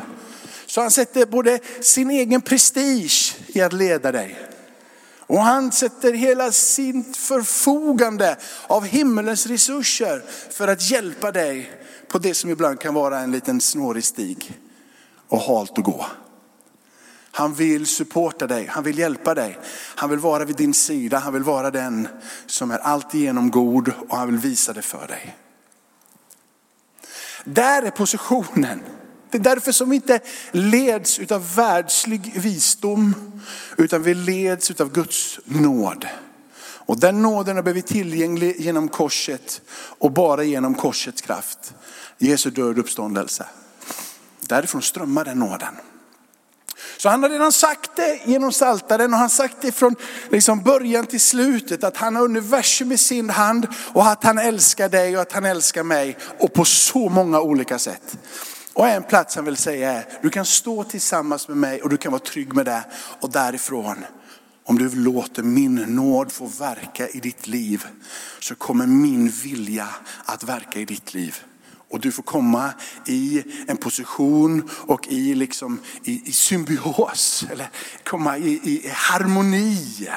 Så 0.71 0.81
han 0.81 0.91
sätter 0.91 1.27
både 1.27 1.59
sin 1.81 2.11
egen 2.11 2.41
prestige 2.41 3.37
i 3.47 3.61
att 3.61 3.73
leda 3.73 4.13
dig 4.13 4.39
Och 5.19 5.43
han 5.43 5.73
sätter 5.73 6.13
hela 6.13 6.53
sitt 6.53 7.17
förfogande 7.17 8.37
av 8.67 8.85
himmelens 8.85 9.47
resurser 9.47 10.23
för 10.51 10.69
att 10.69 10.91
hjälpa 10.91 11.33
dig 11.33 11.73
på 12.09 12.19
det 12.19 12.35
som 12.35 12.51
ibland 12.51 12.81
kan 12.81 12.95
vara 12.95 13.19
en 13.19 13.33
liten 13.33 13.61
snårig 13.61 14.05
stig 14.05 14.61
och 15.29 15.41
halt 15.41 15.79
att 15.79 15.85
gå. 15.85 16.07
Han 17.31 17.55
vill 17.55 17.87
supporta 17.87 18.47
dig, 18.47 18.67
han 18.67 18.85
vill 18.85 18.99
hjälpa 18.99 19.35
dig. 19.35 19.59
Han 19.95 20.11
vill 20.11 20.19
vara 20.19 20.45
vid 20.45 20.57
din 20.57 20.75
sida, 20.75 21.19
han 21.19 21.33
vill 21.33 21.43
vara 21.43 21.71
den 21.71 22.09
som 22.47 22.71
är 22.71 22.79
alltigenom 22.79 23.51
god 23.51 23.93
och 24.09 24.17
han 24.17 24.27
vill 24.27 24.39
visa 24.39 24.73
det 24.73 24.83
för 24.83 25.07
dig. 25.07 25.37
Där 27.45 27.83
är 27.83 27.91
positionen. 27.91 28.81
Det 29.31 29.39
är 29.39 29.43
därför 29.43 29.73
som 29.73 29.91
vi 29.91 29.97
inte 29.97 30.21
leds 30.51 31.21
av 31.31 31.55
världslig 31.55 32.33
visdom, 32.41 33.15
utan 33.77 34.03
vi 34.03 34.15
leds 34.15 34.81
av 34.81 34.93
Guds 34.93 35.41
nåd. 35.45 36.07
Och 36.91 37.01
den 37.01 37.23
nåden 37.23 37.57
har 37.57 37.63
blivit 37.63 37.87
tillgänglig 37.87 38.57
genom 38.61 38.89
korset 38.89 39.61
och 39.73 40.13
bara 40.13 40.45
genom 40.45 40.75
korsets 40.75 41.21
kraft. 41.21 41.75
Jesu 42.19 42.51
död 42.51 42.67
och 42.67 42.79
uppståndelse. 42.79 43.47
Därifrån 44.41 44.83
strömmar 44.83 45.25
den 45.25 45.39
nåden. 45.39 45.75
Så 46.97 47.09
han 47.09 47.23
har 47.23 47.31
redan 47.31 47.53
sagt 47.53 47.91
det 47.97 48.21
genom 48.25 48.53
saltaren 48.53 49.07
och 49.13 49.19
han 49.19 49.21
har 49.21 49.29
sagt 49.29 49.57
det 49.61 49.73
från 49.73 49.97
liksom 50.31 50.63
början 50.63 51.07
till 51.07 51.21
slutet 51.21 51.85
att 51.85 51.97
han 51.97 52.17
har 52.17 52.23
universum 52.23 52.93
i 52.93 52.99
sin 52.99 53.31
hand 53.31 53.67
och 53.93 54.07
att 54.07 54.25
han 54.25 54.39
älskar 54.39 54.89
dig 54.89 55.17
och 55.17 55.23
att 55.23 55.33
han 55.33 55.45
älskar 55.45 55.83
mig 55.83 56.17
och 56.39 56.53
på 56.53 56.65
så 56.65 57.09
många 57.09 57.41
olika 57.41 57.79
sätt. 57.79 58.17
Och 58.75 58.89
en 58.89 59.03
plats 59.03 59.37
han 59.37 59.45
vill 59.45 59.57
säga 59.57 59.93
är, 59.93 60.05
du 60.23 60.31
kan 60.31 60.45
stå 60.45 60.85
tillsammans 60.85 61.49
med 61.49 61.57
mig 61.57 61.83
och 61.83 61.89
du 61.89 61.97
kan 61.97 62.13
vara 62.13 62.23
trygg 62.23 62.55
med 62.55 62.67
det. 62.67 62.85
Och 63.21 63.31
därifrån, 63.31 64.05
om 64.65 64.79
du 64.79 64.95
låter 64.95 65.43
min 65.43 65.75
nåd 65.75 66.33
få 66.33 66.47
verka 66.47 67.09
i 67.09 67.21
ditt 67.21 67.47
liv, 67.47 67.87
så 68.41 68.55
kommer 68.55 68.87
min 68.87 69.29
vilja 69.29 69.89
att 70.25 70.43
verka 70.43 70.81
i 70.81 70.85
ditt 70.85 71.15
liv. 71.15 71.37
Och 71.91 72.01
du 72.01 72.13
får 72.13 72.23
komma 72.23 72.73
i 73.07 73.43
en 73.67 73.77
position 73.77 74.71
och 74.73 75.09
i, 75.09 75.35
liksom, 75.35 75.81
i, 76.05 76.23
i 76.29 76.33
symbios, 76.33 77.45
eller 77.51 77.71
komma 78.05 78.39
i, 78.39 78.51
i 78.53 78.89
harmoni, 78.95 80.09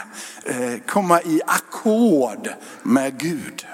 eh, 0.46 0.80
komma 0.88 1.22
i 1.22 1.42
akkord 1.48 2.50
med 2.84 3.20
Gud. 3.20 3.66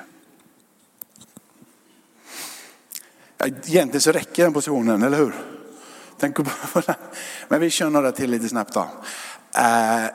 Egentligen 3.46 4.01
så 4.01 4.12
räcker 4.12 4.43
den 4.43 4.53
positionen, 4.53 5.03
eller 5.03 5.17
hur? 5.17 5.34
Tänk 6.19 6.36
på 6.36 6.46
Men 7.48 7.62
vi 7.62 7.69
kör 7.69 7.89
några 7.89 8.12
till 8.12 8.31
lite 8.31 8.50
snabbt 8.50 8.74
då. 8.74 8.88
Eh, 9.55 10.05
eh, 10.05 10.10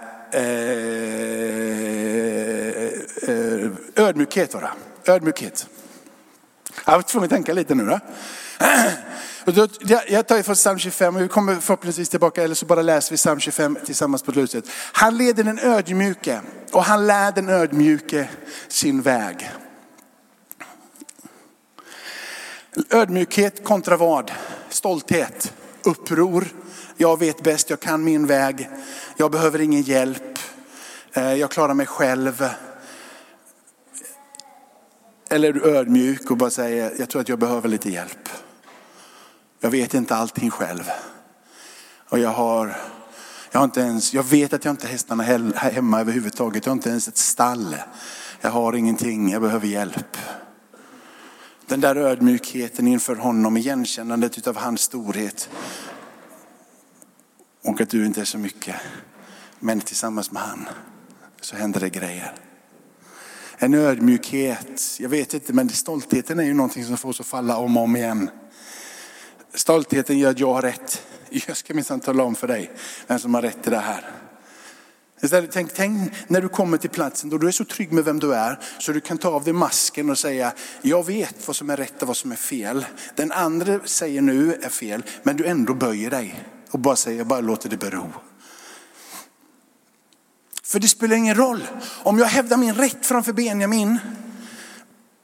eh, 3.28 3.70
ödmjukhet 3.96 4.54
var 4.54 4.60
det. 4.60 5.12
Ödmjukhet. 5.12 5.66
Jag 6.86 6.94
var 6.94 7.02
tvungen 7.02 7.24
att 7.24 7.30
tänka 7.30 7.52
lite 7.52 7.74
nu. 7.74 7.84
Då. 7.84 8.00
Jag 10.08 10.26
tar 10.26 10.42
från 10.42 10.54
psalm 10.54 10.78
25 10.78 11.16
och 11.16 11.22
vi 11.22 11.28
kommer 11.28 11.54
förhoppningsvis 11.54 12.08
tillbaka 12.08 12.42
eller 12.42 12.54
så 12.54 12.66
bara 12.66 12.82
läser 12.82 13.10
vi 13.10 13.16
psalm 13.16 13.40
25 13.40 13.78
tillsammans 13.84 14.22
på 14.22 14.32
slutet. 14.32 14.64
Han 14.92 15.16
leder 15.16 15.44
den 15.44 15.58
ödmjuke 15.58 16.40
och 16.72 16.84
han 16.84 17.06
lär 17.06 17.32
den 17.32 17.48
ödmjuke 17.48 18.28
sin 18.68 19.02
väg. 19.02 19.50
Ödmjukhet 22.90 23.64
kontra 23.64 23.96
vad? 23.96 24.32
Stolthet, 24.68 25.54
uppror. 25.84 26.46
Jag 26.96 27.18
vet 27.18 27.42
bäst, 27.42 27.70
jag 27.70 27.80
kan 27.80 28.04
min 28.04 28.26
väg. 28.26 28.68
Jag 29.16 29.30
behöver 29.30 29.60
ingen 29.60 29.82
hjälp. 29.82 30.38
Eh, 31.12 31.34
jag 31.34 31.50
klarar 31.50 31.74
mig 31.74 31.86
själv. 31.86 32.48
Eller 35.30 35.48
är 35.48 35.52
du 35.52 35.76
ödmjuk 35.76 36.30
och 36.30 36.36
bara 36.36 36.50
säger, 36.50 36.94
jag 36.98 37.08
tror 37.10 37.20
att 37.20 37.28
jag 37.28 37.38
behöver 37.38 37.68
lite 37.68 37.90
hjälp. 37.90 38.28
Jag 39.60 39.70
vet 39.70 39.94
inte 39.94 40.16
allting 40.16 40.50
själv. 40.50 40.90
Och 42.08 42.18
jag 42.18 42.30
har, 42.30 42.76
jag 43.50 43.60
har 43.60 43.64
inte 43.64 43.80
ens, 43.80 44.14
jag 44.14 44.22
vet 44.22 44.52
att 44.52 44.64
jag 44.64 44.72
inte 44.72 44.86
har 44.86 44.92
hästarna 44.92 45.22
hemma 45.54 46.00
överhuvudtaget. 46.00 46.66
Jag 46.66 46.70
har 46.70 46.76
inte 46.76 46.88
ens 46.88 47.08
ett 47.08 47.16
stall. 47.18 47.76
Jag 48.40 48.50
har 48.50 48.72
ingenting, 48.72 49.30
jag 49.30 49.42
behöver 49.42 49.66
hjälp. 49.66 50.16
Den 51.66 51.80
där 51.80 51.97
ödmjukheten 51.97 52.88
inför 52.88 53.16
honom, 53.16 53.56
igenkännandet 53.56 54.47
av 54.47 54.56
hans 54.56 54.80
storhet. 54.80 55.49
Och 57.64 57.80
att 57.80 57.90
du 57.90 58.06
inte 58.06 58.21
är 58.21 58.25
så 58.25 58.38
mycket. 58.38 58.76
Men 59.61 59.80
tillsammans 59.80 60.30
med 60.30 60.42
han 60.42 60.68
så 61.40 61.56
händer 61.56 61.80
det 61.80 61.90
grejer. 61.90 62.35
En 63.59 63.75
ödmjukhet, 63.75 64.83
jag 64.99 65.09
vet 65.09 65.35
inte 65.35 65.52
men 65.52 65.68
stoltheten 65.68 66.38
är 66.38 66.44
ju 66.44 66.54
någonting 66.54 66.85
som 66.85 66.97
får 66.97 67.09
oss 67.09 67.21
att 67.21 67.26
falla 67.26 67.56
om 67.56 67.76
och 67.76 67.83
om 67.83 67.97
igen. 67.97 68.30
Stoltheten 69.54 70.18
gör 70.18 70.30
att 70.30 70.40
jag 70.40 70.54
har 70.54 70.62
rätt. 70.62 71.06
Jag 71.30 71.56
ska 71.56 71.75
minsann 71.75 72.00
tala 72.00 72.23
om 72.23 72.35
för 72.35 72.49
dig 72.49 72.71
vem 73.06 73.18
som 73.18 73.35
har 73.35 73.42
rätt 73.42 73.66
i 73.66 73.71
det 73.71 73.78
här. 73.78 74.11
Istället, 75.23 75.52
tänk, 75.52 75.73
tänk 75.75 76.12
när 76.28 76.40
du 76.40 76.49
kommer 76.49 76.78
till 76.78 76.90
platsen 76.90 77.30
då 77.30 77.38
du 77.38 77.49
är 77.49 77.52
så 77.52 77.64
trygg 77.64 77.92
med 77.92 78.04
vem 78.04 78.21
du 78.21 78.35
är 78.35 78.59
så 78.78 78.92
du 78.92 79.00
kan 79.00 79.18
ta 79.18 79.28
av 79.28 79.44
dig 79.44 79.52
masken 79.52 80.11
och 80.11 80.18
säga, 80.18 80.52
jag 80.83 81.06
vet 81.06 81.47
vad 81.47 81.56
som 81.56 81.71
är 81.71 81.76
rätt 81.76 82.02
och 82.02 82.09
vad 82.09 82.16
som 82.16 82.33
är 82.33 82.37
fel. 82.37 82.87
Den 83.14 83.33
andra 83.33 83.80
säger 83.85 84.23
nu 84.23 84.54
är 84.54 84.68
fel, 84.68 85.02
men 85.23 85.37
du 85.37 85.47
ändå 85.47 85.75
böjer 85.75 86.11
dig 86.11 86.44
och 86.71 86.78
bara 86.78 86.97
säger, 86.97 87.18
jag 87.18 87.26
bara 87.26 87.40
låter 87.40 87.68
det 87.68 87.76
bero. 87.76 88.12
För 90.62 90.80
det 90.80 90.88
spelar 90.88 91.16
ingen 91.16 91.35
roll 91.35 91.66
om 92.02 92.18
jag 92.18 92.26
hävdar 92.26 92.56
min 92.56 92.75
rätt 92.75 93.06
framför 93.06 93.33
Benjamin. 93.33 93.99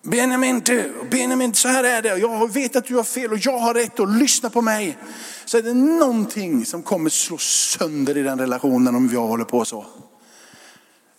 Benjamin 0.02 0.60
du, 0.60 0.92
Benjamin 1.10 1.54
så 1.54 1.68
här 1.68 1.84
är 1.84 2.02
det, 2.02 2.18
jag 2.18 2.52
vet 2.52 2.76
att 2.76 2.84
du 2.84 2.96
har 2.96 3.04
fel 3.04 3.32
och 3.32 3.38
jag 3.38 3.58
har 3.58 3.74
rätt 3.74 4.00
och 4.00 4.08
lyssna 4.08 4.50
på 4.50 4.62
mig. 4.62 4.98
Så 5.44 5.58
är 5.58 5.62
det 5.62 5.74
någonting 5.74 6.66
som 6.66 6.82
kommer 6.82 7.10
slå 7.10 7.38
sönder 7.38 8.16
i 8.16 8.22
den 8.22 8.38
relationen 8.38 8.94
om 8.94 9.10
jag 9.12 9.26
håller 9.26 9.44
på 9.44 9.64
så. 9.64 9.86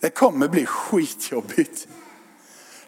Det 0.00 0.10
kommer 0.10 0.48
bli 0.48 0.66
skitjobbigt. 0.66 1.88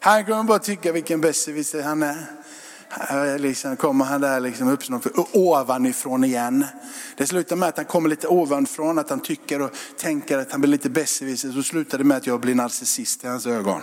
Han 0.00 0.24
kommer 0.24 0.44
bara 0.44 0.58
tycka 0.58 0.92
vilken 0.92 1.20
besserwisser 1.20 1.82
han 1.82 2.02
är. 2.02 3.38
Liksom 3.38 3.76
kommer 3.76 4.04
han 4.04 4.20
där 4.20 4.40
liksom 4.40 4.68
upp 4.68 4.82
ovanifrån 5.32 6.24
igen. 6.24 6.66
Det 7.16 7.26
slutar 7.26 7.56
med 7.56 7.68
att 7.68 7.76
han 7.76 7.86
kommer 7.86 8.08
lite 8.08 8.28
ovanifrån, 8.28 8.98
att 8.98 9.10
han 9.10 9.20
tycker 9.20 9.62
och 9.62 9.70
tänker 9.98 10.38
att 10.38 10.52
han 10.52 10.60
blir 10.60 10.70
lite 10.70 10.90
besserwisser. 10.90 11.52
Så 11.52 11.62
slutar 11.62 11.98
det 11.98 12.04
med 12.04 12.16
att 12.16 12.26
jag 12.26 12.40
blir 12.40 12.54
narcissist 12.54 13.24
i 13.24 13.26
hans 13.26 13.46
ögon. 13.46 13.80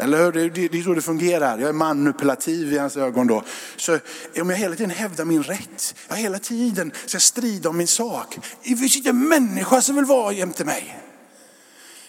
Eller 0.00 0.24
hur? 0.24 0.50
Det, 0.50 0.78
är 0.78 0.82
så 0.82 0.94
det 0.94 1.02
fungerar. 1.02 1.58
Jag 1.58 1.68
är 1.68 1.72
manipulativ 1.72 2.72
i 2.72 2.78
hans 2.78 2.96
ögon 2.96 3.26
då. 3.26 3.42
Så 3.76 3.98
om 4.40 4.50
jag 4.50 4.56
hela 4.56 4.76
tiden 4.76 4.90
hävdar 4.90 5.24
min 5.24 5.42
rätt, 5.42 5.94
jag 6.08 6.16
hela 6.16 6.38
tiden 6.38 6.92
ska 7.06 7.18
strida 7.18 7.68
om 7.68 7.76
min 7.76 7.86
sak. 7.86 8.38
Det 8.62 8.76
finns 8.76 8.96
inte 8.96 9.08
en 9.08 9.28
människa 9.28 9.82
som 9.82 9.96
vill 9.96 10.04
vara 10.04 10.32
jämte 10.32 10.64
mig. 10.64 11.00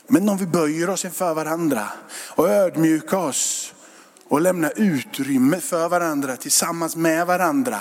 Men 0.07 0.29
om 0.29 0.37
vi 0.37 0.45
böjer 0.45 0.89
oss 0.89 1.05
inför 1.05 1.33
varandra 1.33 1.87
och 2.29 2.49
ödmjukar 2.49 3.17
oss 3.17 3.73
och 4.27 4.41
lämnar 4.41 4.73
utrymme 4.75 5.59
för 5.59 5.89
varandra 5.89 6.35
tillsammans 6.35 6.95
med 6.95 7.27
varandra 7.27 7.79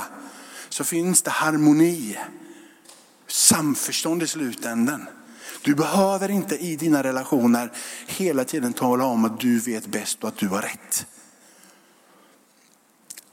så 0.68 0.84
finns 0.84 1.22
det 1.22 1.30
harmoni, 1.30 2.18
samförstånd 3.28 4.22
i 4.22 4.26
slutändan. 4.26 5.06
Du 5.62 5.74
behöver 5.74 6.30
inte 6.30 6.56
i 6.56 6.76
dina 6.76 7.02
relationer 7.02 7.72
hela 8.06 8.44
tiden 8.44 8.72
tala 8.72 9.04
om 9.04 9.24
att 9.24 9.40
du 9.40 9.60
vet 9.60 9.86
bäst 9.86 10.22
och 10.22 10.28
att 10.28 10.36
du 10.36 10.48
har 10.48 10.62
rätt. 10.62 11.06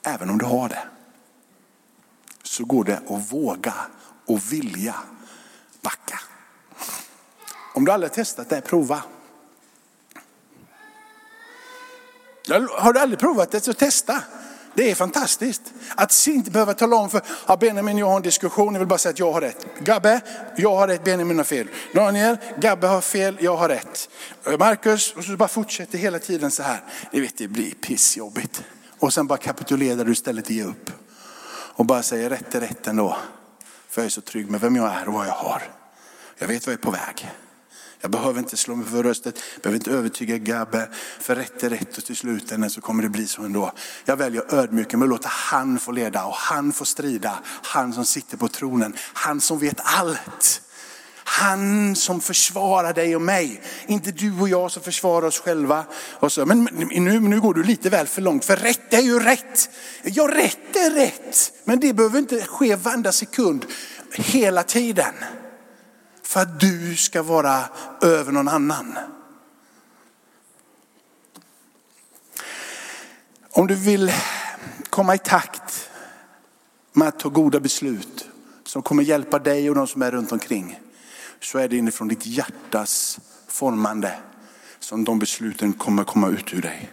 Även 0.04 0.30
om 0.30 0.38
du 0.38 0.46
har 0.46 0.70
det. 0.70 0.84
Så 2.44 2.66
går 2.66 2.84
det 2.84 2.98
att 2.98 3.32
våga 3.32 3.74
och 4.26 4.54
vilja 4.54 4.96
backa. 5.82 6.20
Om 7.74 7.86
du 7.86 7.92
aldrig 7.92 8.14
testat 8.14 8.50
det, 8.50 8.62
prova. 8.62 9.04
Har 12.72 12.94
du 12.94 13.00
aldrig 13.00 13.20
provat 13.20 13.52
det 13.52 13.60
så 13.60 13.74
testa. 13.74 14.24
Det 14.78 14.92
är 14.92 14.96
fantastiskt. 14.96 15.62
Att 15.96 16.28
inte 16.28 16.52
behöva 16.52 16.74
tala 16.74 16.96
om 16.96 17.10
för, 17.10 17.22
ja, 17.48 17.58
Benjamin 17.58 17.98
jag 17.98 18.06
har 18.06 18.16
en 18.16 18.22
diskussion, 18.22 18.74
jag 18.74 18.80
vill 18.80 18.88
bara 18.88 19.00
säga 19.00 19.14
att 19.14 19.20
jag 19.20 19.32
har 19.32 19.42
rätt. 19.42 19.66
Gabbe, 19.80 20.22
jag 20.58 20.76
har 20.76 20.88
rätt, 20.88 21.04
Benjamin 21.04 21.38
har 21.38 21.44
fel. 21.44 21.68
Daniel, 21.94 22.38
Gabbe 22.60 22.88
har 22.88 23.02
fel, 23.02 23.38
jag 23.40 23.58
har 23.58 23.70
rätt. 23.70 24.10
Eh, 24.46 24.58
Marcus, 24.58 25.14
och 25.16 25.24
så 25.24 25.38
bara 25.38 25.48
fortsätter 25.48 25.98
hela 25.98 26.20
tiden 26.20 26.52
så 26.52 26.64
här. 26.64 26.84
Ni 27.12 27.20
vet 27.20 27.38
det 27.38 27.48
blir 27.48 27.72
pissjobbigt. 27.72 28.64
Och 29.00 29.14
sen 29.14 29.28
bara 29.28 29.38
kapitulerar 29.38 30.06
du 30.06 30.12
istället 30.12 30.46
och 30.46 30.52
ger 30.52 30.66
upp. 30.66 30.92
Och 31.50 31.86
bara 31.86 32.04
säger 32.04 32.30
rätt 32.30 32.56
är 32.56 32.60
rätt 32.60 32.88
ändå. 32.88 33.18
För 33.90 34.02
jag 34.02 34.06
är 34.06 34.10
så 34.10 34.22
trygg 34.22 34.52
med 34.52 34.62
vem 34.62 34.76
jag 34.76 34.94
är 34.94 35.08
och 35.08 35.14
vad 35.14 35.28
jag 35.28 35.34
har. 35.34 35.64
Jag 36.38 36.48
vet 36.48 36.68
vad 36.68 36.74
jag 36.74 36.80
är 36.80 36.84
på 36.84 36.92
väg. 36.92 37.30
Jag 38.02 38.12
behöver 38.12 38.40
inte 38.40 38.58
slå 38.58 38.76
mig 38.76 38.88
för 38.88 39.04
röstet, 39.04 39.40
behöver 39.62 39.78
inte 39.78 39.92
övertyga 39.92 40.38
Gabbe. 40.38 40.90
För 41.20 41.36
rätt 41.36 41.64
är 41.64 41.70
rätt 41.70 41.98
och 41.98 42.06
till 42.06 42.16
slutändan 42.16 42.70
så 42.70 42.82
kommer 42.82 43.04
det 43.04 43.10
bli 43.10 43.28
så 43.28 43.42
ändå. 43.42 43.72
Jag 44.06 44.18
väljer 44.18 44.54
ödmjuken 44.56 45.02
och 45.02 45.08
låta 45.08 45.30
han 45.30 45.80
få 45.80 45.92
leda 45.92 46.26
och 46.26 46.36
han 46.36 46.72
få 46.72 46.86
strida. 46.86 47.40
Han 47.44 47.94
som 47.94 48.06
sitter 48.06 48.38
på 48.38 48.48
tronen, 48.48 48.96
han 49.14 49.42
som 49.42 49.60
vet 49.60 49.80
allt. 49.84 50.62
Han 51.30 51.96
som 51.96 52.22
försvarar 52.22 52.94
dig 52.94 53.16
och 53.16 53.22
mig. 53.22 53.62
Inte 53.88 54.12
du 54.12 54.40
och 54.40 54.50
jag 54.50 54.72
som 54.72 54.84
försvarar 54.84 55.28
oss 55.28 55.40
själva. 55.40 55.86
Och 56.14 56.32
så, 56.32 56.46
men 56.46 56.64
nu, 56.74 57.20
nu 57.20 57.42
går 57.42 57.54
du 57.54 57.64
lite 57.64 57.90
väl 57.90 58.08
för 58.08 58.22
långt, 58.22 58.46
för 58.46 58.56
rätt 58.56 58.94
är 58.94 59.02
ju 59.02 59.20
rätt. 59.20 59.70
Ja, 60.04 60.28
rätt 60.28 60.76
är 60.76 60.92
rätt. 60.92 61.52
Men 61.64 61.80
det 61.80 61.94
behöver 61.94 62.20
inte 62.20 62.42
ske 62.42 62.76
varenda 62.76 63.12
sekund, 63.12 63.66
hela 64.12 64.64
tiden. 64.64 65.14
För 66.28 66.40
att 66.40 66.60
du 66.60 66.96
ska 66.96 67.24
vara 67.24 67.70
över 68.02 68.32
någon 68.32 68.48
annan. 68.48 68.98
Om 73.52 73.68
du 73.68 73.76
vill 73.76 74.12
komma 74.90 75.16
i 75.16 75.18
takt 75.18 75.90
med 76.94 77.08
att 77.08 77.20
ta 77.20 77.30
goda 77.30 77.60
beslut 77.60 78.30
som 78.66 78.82
kommer 78.82 79.04
hjälpa 79.04 79.40
dig 79.40 79.70
och 79.70 79.76
de 79.76 79.88
som 79.88 80.02
är 80.02 80.12
runt 80.12 80.32
omkring 80.32 80.80
så 81.42 81.58
är 81.58 81.68
det 81.68 81.78
inifrån 81.78 82.08
ditt 82.08 82.26
hjärtas 82.26 83.20
formande 83.48 84.20
som 84.80 85.04
de 85.04 85.20
besluten 85.20 85.74
kommer 85.74 86.04
komma 86.04 86.28
ut 86.28 86.54
ur 86.54 86.62
dig. 86.62 86.90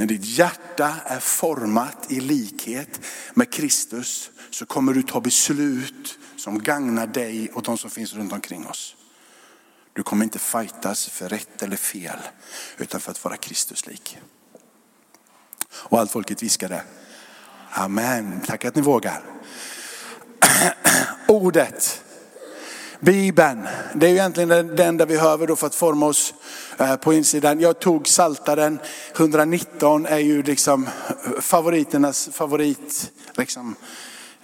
När 0.00 0.06
ditt 0.06 0.24
hjärta 0.24 0.94
är 1.06 1.20
format 1.20 2.06
i 2.08 2.20
likhet 2.20 3.00
med 3.34 3.52
Kristus 3.52 4.30
så 4.50 4.66
kommer 4.66 4.94
du 4.94 5.02
ta 5.02 5.20
beslut 5.20 6.18
som 6.36 6.58
gagnar 6.58 7.06
dig 7.06 7.50
och 7.50 7.62
de 7.62 7.78
som 7.78 7.90
finns 7.90 8.14
runt 8.14 8.32
omkring 8.32 8.66
oss. 8.66 8.96
Du 9.92 10.02
kommer 10.02 10.24
inte 10.24 10.38
fightas 10.38 11.08
för 11.08 11.28
rätt 11.28 11.62
eller 11.62 11.76
fel 11.76 12.18
utan 12.78 13.00
för 13.00 13.10
att 13.10 13.24
vara 13.24 13.36
Kristuslik. 13.36 14.18
Och 15.70 15.98
allt 15.98 16.10
folket 16.10 16.42
viskade. 16.42 16.82
Amen. 17.70 18.40
Tack 18.46 18.64
att 18.64 18.74
ni 18.74 18.82
vågar. 18.82 19.22
Ordet, 21.28 22.04
Bibeln, 23.00 23.68
det 23.94 24.06
är 24.06 24.10
ju 24.10 24.16
egentligen 24.16 24.76
det 24.76 24.84
enda 24.84 25.04
vi 25.04 25.14
behöver 25.14 25.46
då 25.46 25.56
för 25.56 25.66
att 25.66 25.74
forma 25.74 26.06
oss 26.06 26.34
eh, 26.78 26.96
på 26.96 27.12
insidan. 27.12 27.60
Jag 27.60 27.78
tog 27.78 28.08
Saltaren 28.08 28.78
119 29.16 30.06
är 30.06 30.18
ju 30.18 30.42
liksom 30.42 30.84
eh, 30.84 31.40
favoriternas 31.40 32.28
favorit. 32.32 33.12
Liksom, 33.36 33.74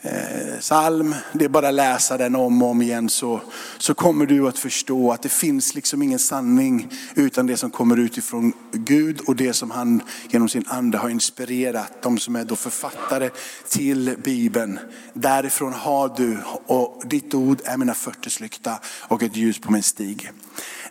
Eh, 0.07 0.59
psalm, 0.61 1.15
det 1.33 1.45
är 1.45 1.49
bara 1.49 1.69
att 1.69 1.75
läsa 1.75 2.17
den 2.17 2.37
om 2.37 2.63
och 2.63 2.69
om 2.69 2.83
igen 2.83 3.09
så, 3.09 3.41
så 3.79 3.95
kommer 3.95 4.27
du 4.27 4.49
att 4.49 4.59
förstå 4.59 5.13
att 5.13 5.23
det 5.23 5.29
finns 5.29 5.75
liksom 5.75 6.03
ingen 6.03 6.19
sanning 6.19 6.89
utan 7.15 7.47
det 7.47 7.57
som 7.57 7.71
kommer 7.71 7.97
utifrån 7.97 8.53
Gud 8.73 9.21
och 9.21 9.37
det 9.37 9.53
som 9.53 9.71
han 9.71 10.03
genom 10.31 10.49
sin 10.49 10.65
ande 10.69 10.99
har 10.99 11.09
inspirerat. 11.09 12.03
De 12.03 12.19
som 12.19 12.37
är 12.37 12.45
då 12.45 12.57
författare 12.57 13.31
till 13.69 14.17
Bibeln. 14.25 14.79
Därifrån 15.13 15.73
har 15.73 16.15
du 16.17 16.39
och 16.67 17.03
ditt 17.07 17.35
ord 17.35 17.61
är 17.65 17.77
mina 17.77 17.95
fötters 17.95 18.41
lykta 18.41 18.79
och 19.01 19.23
ett 19.23 19.37
ljus 19.37 19.59
på 19.59 19.73
min 19.73 19.83
stig. 19.83 20.33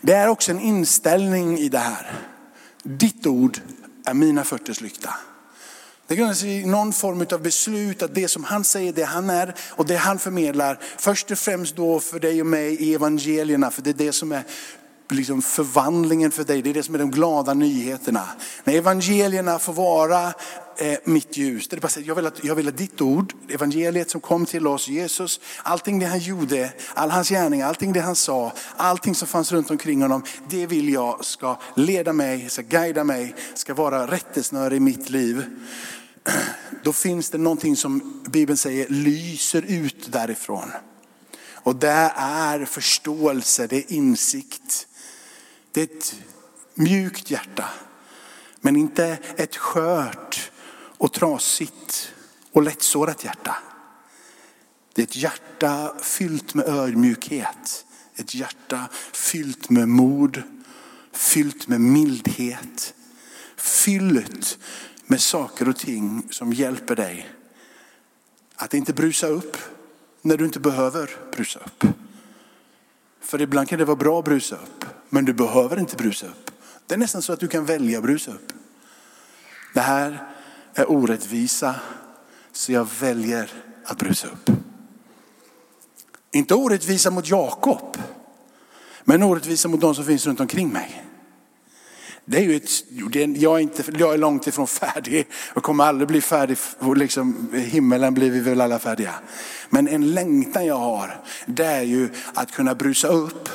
Det 0.02 0.14
är 0.14 0.28
också 0.28 0.52
en 0.52 0.60
inställning 0.60 1.58
i 1.58 1.70
det 1.70 1.80
här. 1.80 2.12
Ditt 2.84 3.28
ord 3.28 3.60
är 4.06 4.14
mina 4.14 4.44
fötters 4.44 4.82
lykta. 4.82 5.10
Det 6.08 6.16
grundar 6.16 6.34
sig 6.34 6.62
i 6.62 6.66
någon 6.66 6.94
form 6.94 7.26
av 7.32 7.42
beslut 7.42 8.04
att 8.04 8.16
det 8.16 8.28
som 8.28 8.44
han 8.44 8.64
säger, 8.64 8.94
det 8.94 9.04
han 9.04 9.30
är 9.30 9.56
och 9.70 9.86
det 9.86 9.96
han 9.96 10.20
förmedlar, 10.20 10.80
först 10.98 11.32
och 11.32 11.38
främst 11.38 11.76
då 11.76 12.00
för 12.00 12.20
dig 12.20 12.42
och 12.42 12.48
mig 12.48 12.76
i 12.76 12.94
evangelierna, 12.94 13.72
för 13.72 13.82
det 13.82 13.90
är 13.90 13.94
det 13.94 14.12
som 14.12 14.32
är 14.32 14.44
liksom 15.10 15.42
förvandlingen 15.42 16.32
för 16.32 16.44
dig, 16.44 16.62
det 16.62 16.70
är 16.70 16.74
det 16.74 16.84
som 16.84 16.96
är 16.96 17.00
de 17.00 17.12
glada 17.12 17.54
nyheterna. 17.54 18.24
När 18.64 18.74
evangelierna 18.74 19.60
får 19.60 19.74
vara 19.74 20.34
eh, 20.78 20.98
mitt 21.04 21.38
ljus, 21.38 21.68
det 21.68 21.76
är 21.76 21.82
bara 21.82 21.88
att 21.88 22.06
jag 22.06 22.16
vill, 22.16 22.28
att, 22.28 22.44
jag 22.44 22.56
vill 22.56 22.68
att 22.68 22.78
ditt 22.78 23.02
ord, 23.02 23.34
evangeliet 23.50 24.10
som 24.10 24.22
kom 24.22 24.46
till 24.46 24.68
oss, 24.68 24.88
Jesus, 24.88 25.40
allting 25.64 26.00
det 26.00 26.06
han 26.06 26.20
gjorde, 26.20 26.74
all 26.94 27.12
hans 27.12 27.30
gärning, 27.30 27.62
allting 27.62 27.94
det 27.94 28.02
han 28.02 28.16
sa, 28.16 28.54
allting 28.78 29.16
som 29.16 29.28
fanns 29.28 29.52
runt 29.52 29.72
omkring 29.72 30.02
honom, 30.02 30.24
det 30.50 30.68
vill 30.68 30.90
jag 30.90 31.26
ska 31.26 31.60
leda 31.76 32.14
mig, 32.14 32.50
ska 32.50 32.62
guida 32.62 33.04
mig, 33.04 33.36
ska 33.54 33.74
vara 33.74 34.08
rättesnöre 34.08 34.76
i 34.76 34.80
mitt 34.80 35.10
liv 35.10 35.46
då 36.84 36.94
finns 36.94 37.30
det 37.30 37.38
någonting 37.38 37.76
som 37.76 38.24
Bibeln 38.30 38.58
säger 38.58 38.90
lyser 38.90 39.62
ut 39.62 40.12
därifrån. 40.12 40.72
Och 41.66 41.76
det 41.76 42.12
är 42.18 42.66
förståelse, 42.66 43.68
det 43.68 43.78
är 43.78 43.92
insikt. 43.92 44.88
Det 45.72 45.82
är 45.82 45.98
ett 45.98 46.16
mjukt 46.74 47.32
hjärta. 47.32 47.70
Men 48.62 48.76
inte 48.76 49.18
ett 49.38 49.56
skört 49.56 50.52
och 50.98 51.14
trasigt 51.14 52.12
och 52.52 52.64
lättsårat 52.64 53.24
hjärta. 53.24 53.56
Det 54.94 55.02
är 55.02 55.04
ett 55.04 55.16
hjärta 55.16 55.96
fyllt 56.02 56.54
med 56.54 56.66
ödmjukhet. 56.66 57.86
Ett 58.16 58.36
hjärta 58.36 58.88
fyllt 59.14 59.70
med 59.70 59.90
mod, 59.90 60.44
fyllt 61.12 61.68
med 61.68 61.82
mildhet. 61.82 62.94
Fyllt 63.58 64.58
med 65.08 65.22
saker 65.22 65.70
och 65.70 65.78
ting 65.78 66.28
som 66.32 66.54
hjälper 66.54 66.96
dig 66.96 67.30
att 68.56 68.74
inte 68.74 68.94
brusa 68.94 69.28
upp 69.28 69.58
när 70.22 70.38
du 70.38 70.46
inte 70.46 70.60
behöver 70.60 71.10
brusa 71.32 71.60
upp. 71.60 71.84
För 73.22 73.42
ibland 73.42 73.70
kan 73.70 73.80
det 73.80 73.86
vara 73.86 73.96
bra 73.96 74.20
att 74.20 74.26
brusa 74.26 74.56
upp, 74.56 74.86
men 75.10 75.26
du 75.26 75.34
behöver 75.34 75.80
inte 75.80 75.96
brusa 75.96 76.28
upp. 76.28 76.52
Det 76.88 76.94
är 76.94 76.98
nästan 76.98 77.22
så 77.22 77.34
att 77.34 77.40
du 77.40 77.48
kan 77.48 77.66
välja 77.66 77.98
att 77.98 78.04
brusa 78.04 78.32
upp. 78.32 78.54
Det 79.74 79.82
här 79.82 80.28
är 80.74 80.92
orättvisa, 80.92 81.76
så 82.52 82.72
jag 82.72 82.88
väljer 83.00 83.52
att 83.86 83.98
brusa 83.98 84.28
upp. 84.28 84.52
Inte 86.32 86.56
orättvisa 86.56 87.12
mot 87.12 87.30
Jakob, 87.30 87.98
men 89.04 89.24
orättvisa 89.24 89.68
mot 89.68 89.82
de 89.82 89.96
som 89.96 90.06
finns 90.06 90.28
runt 90.28 90.40
omkring 90.40 90.70
mig. 90.70 91.05
Det 92.28 92.38
är 92.38 92.42
ju 92.42 92.56
ett, 92.56 92.70
jag, 93.36 93.56
är 93.56 93.60
inte, 93.60 93.84
jag 94.00 94.14
är 94.14 94.18
långt 94.18 94.48
ifrån 94.48 94.68
färdig 94.68 95.28
och 95.54 95.64
kommer 95.64 95.84
aldrig 95.84 96.08
bli 96.08 96.22
färdig. 96.22 96.58
Liksom, 96.96 97.50
eh, 97.54 97.60
himmelen 97.60 98.14
blir 98.14 98.32
vi 98.32 98.40
väl 98.40 98.62
alla 98.62 98.80
färdiga. 98.80 99.14
Men 99.70 99.88
en 99.88 100.14
längtan 100.14 100.66
jag 100.66 100.78
har, 100.78 101.22
det 101.46 101.66
är 101.66 101.82
ju 101.82 102.10
att 102.34 102.52
kunna 102.52 102.76
brusa 102.76 103.08
upp 103.08 103.50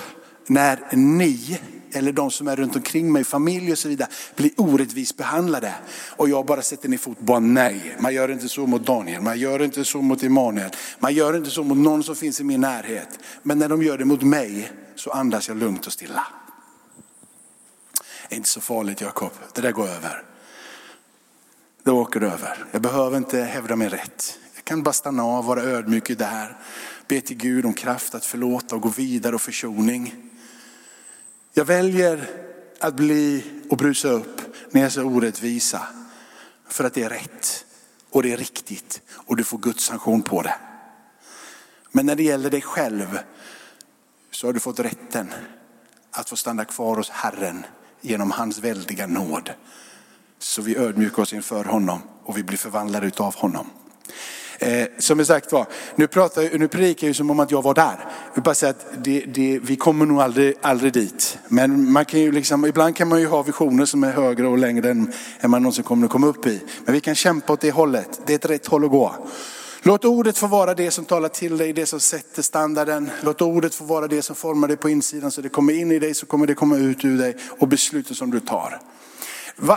när 0.46 0.96
ni, 0.96 1.60
eller 1.92 2.12
de 2.12 2.30
som 2.30 2.48
är 2.48 2.56
runt 2.56 2.76
omkring 2.76 3.12
mig, 3.12 3.24
familj 3.24 3.72
och 3.72 3.78
så 3.78 3.88
vidare, 3.88 4.08
blir 4.36 4.50
orättvist 4.56 5.16
behandlade. 5.16 5.74
Och 6.16 6.28
jag 6.28 6.46
bara 6.46 6.62
sätter 6.62 6.88
ner 6.88 6.98
fot, 6.98 7.20
bara 7.20 7.40
nej. 7.40 7.96
Man 7.98 8.14
gör 8.14 8.30
inte 8.30 8.48
så 8.48 8.66
mot 8.66 8.86
Daniel, 8.86 9.22
man 9.22 9.38
gör 9.38 9.62
inte 9.62 9.84
så 9.84 10.02
mot 10.02 10.22
Emanuel, 10.22 10.70
man 10.98 11.14
gör 11.14 11.36
inte 11.36 11.50
så 11.50 11.64
mot 11.64 11.78
någon 11.78 12.02
som 12.02 12.16
finns 12.16 12.40
i 12.40 12.44
min 12.44 12.60
närhet. 12.60 13.08
Men 13.42 13.58
när 13.58 13.68
de 13.68 13.82
gör 13.82 13.98
det 13.98 14.04
mot 14.04 14.22
mig 14.22 14.72
så 14.96 15.10
andas 15.10 15.48
jag 15.48 15.56
lugnt 15.56 15.86
och 15.86 15.92
stilla 15.92 16.26
är 18.30 18.36
inte 18.36 18.48
så 18.48 18.60
farligt 18.60 19.00
Jakob, 19.00 19.32
det 19.54 19.60
där 19.60 19.72
går 19.72 19.88
över. 19.88 20.24
Det 21.82 21.90
åker 21.90 22.20
över. 22.20 22.64
Jag 22.70 22.82
behöver 22.82 23.16
inte 23.16 23.38
hävda 23.38 23.76
mig 23.76 23.88
rätt. 23.88 24.38
Jag 24.54 24.64
kan 24.64 24.82
bara 24.82 24.92
stanna 24.92 25.24
av, 25.24 25.44
vara 25.44 25.62
ödmjuk 25.62 26.10
i 26.10 26.14
det 26.14 26.24
här. 26.24 26.56
Be 27.08 27.20
till 27.20 27.36
Gud 27.36 27.66
om 27.66 27.74
kraft 27.74 28.14
att 28.14 28.24
förlåta 28.24 28.76
och 28.76 28.82
gå 28.82 28.88
vidare 28.88 29.34
och 29.34 29.40
försoning. 29.40 30.30
Jag 31.52 31.64
väljer 31.64 32.30
att 32.80 32.94
bli 32.94 33.44
och 33.70 33.76
brusa 33.76 34.08
upp 34.08 34.40
när 34.70 34.80
jag 34.82 34.92
ser 34.92 35.04
orättvisa. 35.04 35.86
För 36.68 36.84
att 36.84 36.94
det 36.94 37.02
är 37.02 37.08
rätt 37.08 37.64
och 38.10 38.22
det 38.22 38.32
är 38.32 38.36
riktigt 38.36 39.02
och 39.10 39.36
du 39.36 39.44
får 39.44 39.58
Guds 39.58 39.84
sanktion 39.84 40.22
på 40.22 40.42
det. 40.42 40.54
Men 41.92 42.06
när 42.06 42.16
det 42.16 42.22
gäller 42.22 42.50
dig 42.50 42.62
själv 42.62 43.18
så 44.30 44.46
har 44.46 44.52
du 44.52 44.60
fått 44.60 44.80
rätten 44.80 45.34
att 46.10 46.28
få 46.28 46.36
stanna 46.36 46.64
kvar 46.64 46.96
hos 46.96 47.10
Herren 47.10 47.64
genom 48.00 48.30
hans 48.30 48.58
väldiga 48.58 49.06
nåd. 49.06 49.50
Så 50.38 50.62
vi 50.62 50.76
ödmjukar 50.76 51.22
oss 51.22 51.32
inför 51.32 51.64
honom 51.64 51.98
och 52.24 52.38
vi 52.38 52.42
blir 52.42 52.58
förvandlade 52.58 53.06
utav 53.06 53.34
honom. 53.34 53.66
Eh, 54.62 54.86
som 54.98 55.24
sagt 55.24 55.52
var, 55.52 55.66
nu, 55.94 56.06
pratar, 56.06 56.58
nu 56.58 56.68
predikar 56.68 57.06
jag 57.06 57.16
som 57.16 57.30
om 57.30 57.40
att 57.40 57.50
jag 57.50 57.62
var 57.62 57.74
där. 57.74 58.06
Jag 58.34 58.44
bara 58.44 58.54
säga 58.54 58.70
att 58.70 58.86
det, 59.04 59.20
det, 59.20 59.58
vi 59.62 59.76
kommer 59.76 60.06
nog 60.06 60.20
aldrig, 60.20 60.54
aldrig 60.62 60.92
dit. 60.92 61.38
Men 61.48 61.92
man 61.92 62.04
kan 62.04 62.20
ju 62.20 62.32
liksom, 62.32 62.66
ibland 62.66 62.96
kan 62.96 63.08
man 63.08 63.20
ju 63.20 63.26
ha 63.26 63.42
visioner 63.42 63.84
som 63.84 64.04
är 64.04 64.12
högre 64.12 64.46
och 64.46 64.58
längre 64.58 64.90
än, 64.90 65.12
än 65.40 65.50
man 65.50 65.62
någonsin 65.62 65.84
kommer 65.84 66.06
att 66.06 66.12
komma 66.12 66.26
upp 66.26 66.46
i. 66.46 66.62
Men 66.84 66.94
vi 66.94 67.00
kan 67.00 67.14
kämpa 67.14 67.52
åt 67.52 67.60
det 67.60 67.70
hållet. 67.70 68.20
Det 68.26 68.32
är 68.32 68.34
ett 68.34 68.50
rätt 68.50 68.66
håll 68.66 68.84
att 68.84 68.90
gå. 68.90 69.14
Låt 69.82 70.04
ordet 70.04 70.38
få 70.38 70.46
vara 70.46 70.74
det 70.74 70.90
som 70.90 71.04
talar 71.04 71.28
till 71.28 71.56
dig, 71.56 71.72
det 71.72 71.86
som 71.86 72.00
sätter 72.00 72.42
standarden. 72.42 73.10
Låt 73.22 73.42
ordet 73.42 73.74
få 73.74 73.84
vara 73.84 74.08
det 74.08 74.22
som 74.22 74.36
formar 74.36 74.68
dig 74.68 74.76
på 74.76 74.90
insidan 74.90 75.30
så 75.30 75.40
det 75.40 75.48
kommer 75.48 75.72
in 75.72 75.92
i 75.92 75.98
dig 75.98 76.14
så 76.14 76.26
kommer 76.26 76.46
det 76.46 76.54
komma 76.54 76.76
ut 76.76 77.04
ur 77.04 77.18
dig 77.18 77.36
och 77.58 77.68
besluten 77.68 78.16
som 78.16 78.30
du 78.30 78.40
tar. 78.40 78.80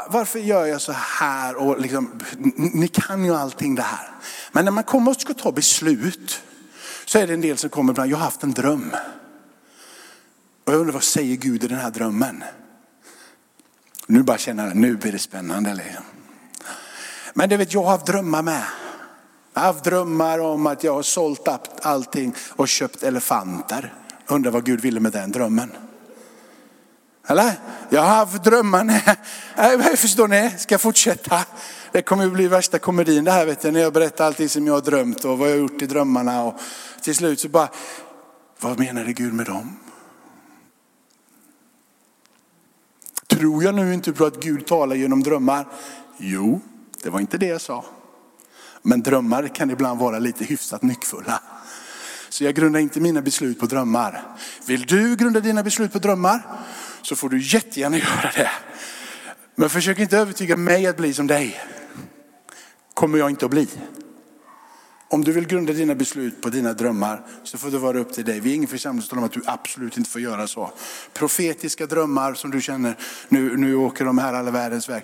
Varför 0.09 0.39
gör 0.39 0.65
jag 0.65 0.81
så 0.81 0.91
här? 0.91 1.55
Och 1.55 1.79
liksom, 1.79 2.19
ni 2.57 2.87
kan 2.87 3.25
ju 3.25 3.35
allting 3.35 3.75
det 3.75 3.81
här. 3.81 4.11
Men 4.51 4.65
när 4.65 4.71
man 4.71 4.83
kommer 4.83 5.11
och 5.11 5.21
ska 5.21 5.33
ta 5.33 5.51
beslut 5.51 6.41
så 7.05 7.19
är 7.19 7.27
det 7.27 7.33
en 7.33 7.41
del 7.41 7.57
som 7.57 7.69
kommer 7.69 7.93
ibland, 7.93 8.11
jag 8.11 8.17
har 8.17 8.25
haft 8.25 8.43
en 8.43 8.51
dröm. 8.51 8.91
Och 10.65 10.73
jag 10.73 10.79
undrar 10.79 10.93
vad 10.93 11.03
säger 11.03 11.35
Gud 11.35 11.63
i 11.63 11.67
den 11.67 11.79
här 11.79 11.91
drömmen? 11.91 12.43
Nu 14.07 14.23
bara 14.23 14.37
känner 14.37 14.67
jag, 14.67 14.75
nu 14.75 14.95
blir 14.95 15.11
det 15.11 15.19
spännande. 15.19 15.73
Liksom. 15.73 16.03
Men 17.33 17.49
du 17.49 17.57
vet, 17.57 17.73
jag 17.73 17.83
har 17.83 17.91
haft 17.91 18.05
drömmar 18.05 18.41
med. 18.41 18.63
Jag 19.53 19.61
har 19.61 19.67
haft 19.67 19.83
drömmar 19.83 20.39
om 20.39 20.67
att 20.67 20.83
jag 20.83 20.93
har 20.93 21.03
sålt 21.03 21.47
allting 21.81 22.35
och 22.49 22.67
köpt 22.67 23.03
elefanter. 23.03 23.93
Undrar 24.27 24.51
vad 24.51 24.65
Gud 24.65 24.81
ville 24.81 24.99
med 24.99 25.11
den 25.11 25.31
drömmen. 25.31 25.71
Eller? 27.27 27.53
Jag 27.89 28.01
har 28.01 28.15
haft 28.15 28.43
drömmar. 28.43 28.83
Nej, 28.83 29.97
förstår 29.97 30.27
ni? 30.27 30.51
Ska 30.57 30.73
jag 30.73 30.81
fortsätta? 30.81 31.45
Det 31.91 32.01
kommer 32.01 32.27
bli 32.27 32.47
värsta 32.47 32.79
komedin 32.79 33.23
det 33.23 33.31
här 33.31 33.45
vet 33.45 33.61
du, 33.61 33.71
när 33.71 33.79
jag 33.79 33.93
berättar 33.93 34.25
allting 34.25 34.49
som 34.49 34.67
jag 34.67 34.73
har 34.73 34.81
drömt 34.81 35.25
och 35.25 35.37
vad 35.37 35.47
jag 35.47 35.53
har 35.53 35.59
gjort 35.59 35.81
i 35.81 35.85
drömmarna. 35.85 36.43
Och 36.43 36.53
till 37.01 37.15
slut 37.15 37.39
så 37.39 37.49
bara, 37.49 37.69
vad 38.59 38.79
menade 38.79 39.13
Gud 39.13 39.33
med 39.33 39.45
dem? 39.45 39.79
Tror 43.27 43.63
jag 43.63 43.75
nu 43.75 43.93
inte 43.93 44.13
på 44.13 44.25
att 44.25 44.43
Gud 44.43 44.65
talar 44.65 44.95
genom 44.95 45.23
drömmar? 45.23 45.67
Jo, 46.17 46.61
det 47.03 47.09
var 47.09 47.19
inte 47.19 47.37
det 47.37 47.45
jag 47.47 47.61
sa. 47.61 47.85
Men 48.83 49.01
drömmar 49.01 49.47
kan 49.47 49.69
ibland 49.69 49.99
vara 49.99 50.19
lite 50.19 50.45
hyfsat 50.45 50.81
nyckfulla. 50.81 51.41
Så 52.29 52.43
jag 52.43 52.55
grundar 52.55 52.79
inte 52.79 52.99
mina 52.99 53.21
beslut 53.21 53.59
på 53.59 53.65
drömmar. 53.65 54.23
Vill 54.67 54.81
du 54.85 55.15
grunda 55.15 55.39
dina 55.39 55.63
beslut 55.63 55.93
på 55.93 55.99
drömmar 55.99 56.41
så 57.01 57.15
får 57.15 57.29
du 57.29 57.41
jättegärna 57.41 57.97
göra 57.97 58.31
det. 58.35 58.49
Men 59.55 59.69
försök 59.69 59.99
inte 59.99 60.17
övertyga 60.17 60.57
mig 60.57 60.87
att 60.87 60.97
bli 60.97 61.13
som 61.13 61.27
dig. 61.27 61.59
Kommer 62.93 63.17
jag 63.17 63.29
inte 63.29 63.45
att 63.45 63.51
bli. 63.51 63.67
Om 65.09 65.23
du 65.23 65.31
vill 65.31 65.47
grunda 65.47 65.73
dina 65.73 65.95
beslut 65.95 66.41
på 66.41 66.49
dina 66.49 66.73
drömmar 66.73 67.21
så 67.43 67.57
får 67.57 67.71
det 67.71 67.77
vara 67.77 67.99
upp 67.99 68.13
till 68.13 68.25
dig. 68.25 68.39
Vi 68.39 68.51
är 68.51 68.55
ingen 68.55 68.67
församling 68.67 69.01
som 69.01 69.09
talar 69.09 69.21
om 69.21 69.25
att 69.25 69.33
du 69.33 69.41
absolut 69.45 69.97
inte 69.97 70.09
får 70.09 70.21
göra 70.21 70.47
så. 70.47 70.71
Profetiska 71.13 71.85
drömmar 71.85 72.33
som 72.33 72.51
du 72.51 72.61
känner, 72.61 72.97
nu, 73.29 73.57
nu 73.57 73.75
åker 73.75 74.05
de 74.05 74.17
här 74.17 74.33
alla 74.33 74.51
världens 74.51 74.89
väg. 74.89 75.03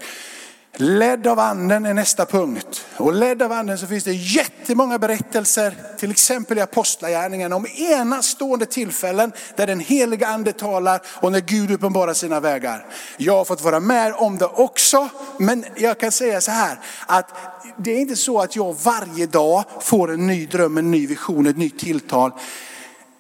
Ledd 0.76 1.28
av 1.28 1.40
anden 1.40 1.86
är 1.86 1.94
nästa 1.94 2.26
punkt. 2.26 2.86
Och 2.98 3.14
ledd 3.14 3.42
av 3.42 3.52
anden 3.52 3.78
så 3.78 3.88
finns 3.88 4.04
det 4.04 4.14
jättemånga 4.14 5.00
berättelser, 5.00 5.74
till 5.98 6.12
exempel 6.12 6.58
i 6.58 6.62
apostlagärningarna, 6.62 7.56
om 7.56 7.66
enastående 7.78 8.66
tillfällen 8.66 9.32
där 9.56 9.68
den 9.68 9.80
heliga 9.80 10.28
ande 10.28 10.54
talar 10.54 11.02
och 11.06 11.32
när 11.32 11.40
Gud 11.40 11.72
uppenbarar 11.72 12.14
sina 12.14 12.40
vägar. 12.40 12.86
Jag 13.18 13.34
har 13.38 13.46
fått 13.46 13.62
vara 13.62 13.80
med 13.80 14.14
om 14.16 14.38
det 14.38 14.46
också, 14.46 15.10
men 15.40 15.66
jag 15.76 16.00
kan 16.00 16.12
säga 16.12 16.42
så 16.42 16.52
här, 16.52 16.80
att 17.08 17.36
det 17.78 17.92
är 17.92 18.00
inte 18.00 18.16
så 18.16 18.42
att 18.42 18.56
jag 18.56 18.76
varje 18.84 19.26
dag 19.26 19.64
får 19.82 20.12
en 20.12 20.28
ny 20.28 20.46
dröm, 20.46 20.78
en 20.78 20.92
ny 20.92 21.08
vision, 21.08 21.48
ett 21.48 21.58
nytt 21.58 21.80
tilltal. 21.80 22.32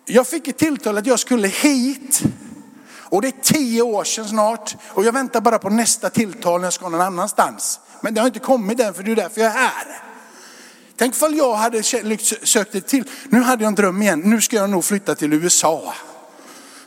Jag 0.05 0.27
fick 0.27 0.47
ett 0.47 0.57
tilltal 0.57 0.97
att 0.97 1.05
jag 1.05 1.19
skulle 1.19 1.47
hit 1.47 2.23
och 3.09 3.21
det 3.21 3.27
är 3.27 3.33
tio 3.41 3.81
år 3.81 4.03
sedan 4.03 4.27
snart 4.27 4.75
och 4.87 5.05
jag 5.05 5.13
väntar 5.13 5.41
bara 5.41 5.59
på 5.59 5.69
nästa 5.69 6.09
tilltal 6.09 6.59
när 6.59 6.65
jag 6.65 6.73
ska 6.73 6.89
någon 6.89 7.01
annanstans. 7.01 7.79
Men 8.01 8.13
det 8.13 8.21
har 8.21 8.27
inte 8.27 8.39
kommit 8.39 8.79
än 8.79 8.93
för 8.93 9.03
det 9.03 9.11
är 9.11 9.15
därför 9.15 9.41
jag 9.41 9.51
är 9.51 9.57
här. 9.57 10.01
Tänk 10.97 11.15
ifall 11.15 11.35
jag 11.35 11.55
hade 11.55 11.83
sökt 11.83 12.71
det 12.71 12.81
till. 12.81 13.03
Nu 13.29 13.41
hade 13.41 13.63
jag 13.63 13.67
en 13.67 13.75
dröm 13.75 14.01
igen. 14.01 14.21
Nu 14.25 14.41
ska 14.41 14.55
jag 14.55 14.69
nog 14.69 14.85
flytta 14.85 15.15
till 15.15 15.33
USA. 15.33 15.93